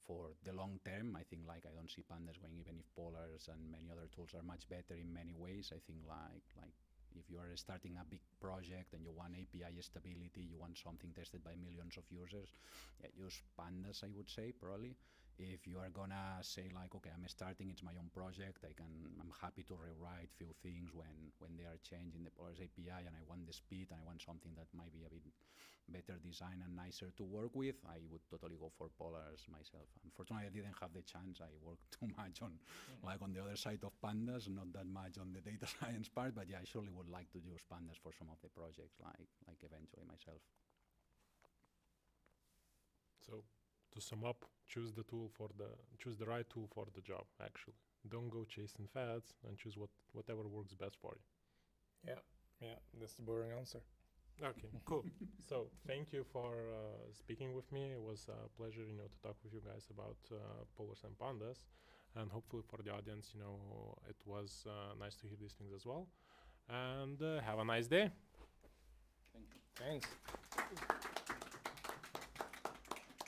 for 0.06 0.36
the 0.44 0.52
long 0.52 0.78
term. 0.84 1.16
I 1.16 1.22
think 1.24 1.42
like 1.48 1.64
I 1.66 1.72
don't 1.74 1.90
see 1.90 2.04
pandas 2.04 2.40
going 2.40 2.58
even 2.60 2.76
if 2.78 2.86
polars 2.98 3.48
and 3.48 3.70
many 3.72 3.90
other 3.90 4.08
tools 4.14 4.34
are 4.34 4.42
much 4.42 4.68
better 4.68 4.94
in 4.94 5.12
many 5.12 5.34
ways. 5.34 5.72
I 5.72 5.80
think 5.86 6.04
like 6.06 6.44
like 6.60 6.76
if 7.16 7.30
you 7.30 7.38
are 7.38 7.56
starting 7.56 7.96
a 7.96 8.04
big 8.04 8.20
project 8.40 8.92
and 8.92 9.04
you 9.04 9.12
want 9.12 9.34
API 9.38 9.80
stability, 9.80 10.42
you 10.42 10.58
want 10.58 10.76
something 10.78 11.12
tested 11.14 11.42
by 11.44 11.54
millions 11.56 11.96
of 11.96 12.04
users, 12.10 12.52
yeah, 13.00 13.08
use 13.16 13.40
pandas. 13.58 14.02
I 14.04 14.10
would 14.14 14.28
say 14.28 14.52
probably. 14.52 14.96
If 15.38 15.66
you 15.66 15.78
are 15.82 15.90
gonna 15.90 16.38
say 16.42 16.70
like, 16.70 16.94
okay, 16.94 17.10
I'm 17.10 17.26
starting, 17.26 17.70
it's 17.70 17.82
my 17.82 17.94
own 17.98 18.10
project, 18.14 18.62
I 18.62 18.72
can, 18.72 18.90
I'm 19.18 19.32
happy 19.42 19.66
to 19.66 19.74
rewrite 19.74 20.30
few 20.38 20.54
things 20.62 20.94
when 20.94 21.34
when 21.42 21.58
they 21.58 21.66
are 21.66 21.78
changing 21.82 22.22
the 22.22 22.30
Polars 22.30 22.62
API, 22.62 23.02
and 23.06 23.14
I 23.18 23.22
want 23.26 23.46
the 23.46 23.52
speed, 23.52 23.90
and 23.90 23.98
I 23.98 24.04
want 24.06 24.22
something 24.22 24.54
that 24.54 24.70
might 24.72 24.94
be 24.94 25.02
a 25.02 25.10
bit 25.10 25.26
better 25.88 26.16
design 26.24 26.64
and 26.64 26.72
nicer 26.76 27.12
to 27.16 27.24
work 27.24 27.52
with, 27.52 27.76
I 27.84 28.00
would 28.08 28.24
totally 28.30 28.56
go 28.56 28.72
for 28.76 28.88
Polars 28.96 29.44
myself. 29.52 29.84
Unfortunately, 30.04 30.48
I 30.48 30.52
didn't 30.52 30.76
have 30.80 30.92
the 30.96 31.04
chance. 31.04 31.40
I 31.40 31.52
worked 31.60 31.84
too 31.98 32.08
much 32.16 32.40
on, 32.40 32.56
mm. 32.56 33.04
like 33.04 33.20
on 33.20 33.32
the 33.32 33.40
other 33.44 33.56
side 33.56 33.84
of 33.84 33.92
Pandas, 34.00 34.48
not 34.48 34.72
that 34.72 34.86
much 34.88 35.20
on 35.20 35.32
the 35.32 35.44
data 35.44 35.66
science 35.80 36.08
part. 36.08 36.34
But 36.34 36.48
yeah, 36.48 36.62
I 36.62 36.66
surely 36.66 36.92
would 36.92 37.08
like 37.08 37.28
to 37.32 37.40
use 37.40 37.60
Pandas 37.68 38.00
for 38.00 38.12
some 38.16 38.28
of 38.32 38.40
the 38.40 38.48
projects, 38.48 38.96
like 39.02 39.28
like 39.46 39.60
eventually 39.60 40.04
myself. 40.08 40.40
So 43.20 43.44
to 43.94 44.00
sum 44.00 44.24
up, 44.24 44.44
choose 44.68 44.92
the 44.92 45.04
tool 45.04 45.30
for 45.36 45.48
the 45.56 45.68
choose 45.98 46.16
the 46.16 46.26
right 46.26 46.48
tool 46.48 46.68
for 46.74 46.86
the 46.94 47.00
job. 47.00 47.24
Actually, 47.42 47.74
don't 48.08 48.28
go 48.30 48.44
chasing 48.44 48.86
fads 48.92 49.32
and 49.46 49.56
choose 49.58 49.76
what 49.76 49.90
whatever 50.12 50.42
works 50.48 50.74
best 50.74 50.96
for 51.00 51.12
you. 51.16 51.24
Yeah, 52.12 52.20
yeah, 52.60 52.78
that's 53.00 53.14
the 53.14 53.22
boring 53.22 53.52
answer. 53.52 53.80
Okay, 54.42 54.68
cool. 54.84 55.04
so 55.48 55.66
thank 55.86 56.12
you 56.12 56.24
for 56.32 56.50
uh, 56.72 57.12
speaking 57.12 57.54
with 57.54 57.70
me. 57.72 57.92
It 57.92 58.00
was 58.00 58.28
a 58.28 58.48
pleasure, 58.60 58.82
you 58.82 58.96
know, 58.96 59.04
to 59.04 59.18
talk 59.22 59.36
with 59.44 59.52
you 59.54 59.60
guys 59.64 59.86
about 59.90 60.16
uh, 60.32 60.64
polars 60.76 61.04
and 61.04 61.16
pandas, 61.18 61.66
and 62.16 62.30
hopefully 62.30 62.62
for 62.68 62.82
the 62.82 62.90
audience, 62.90 63.30
you 63.34 63.40
know, 63.40 63.96
it 64.08 64.16
was 64.26 64.66
uh, 64.66 64.94
nice 64.98 65.14
to 65.16 65.26
hear 65.26 65.36
these 65.40 65.52
things 65.52 65.72
as 65.74 65.86
well. 65.86 66.08
And 66.68 67.20
uh, 67.22 67.40
have 67.42 67.58
a 67.58 67.64
nice 67.64 67.86
day. 67.86 68.10
Thank 69.32 69.46
you. 69.54 69.60
Thanks. 69.76 71.03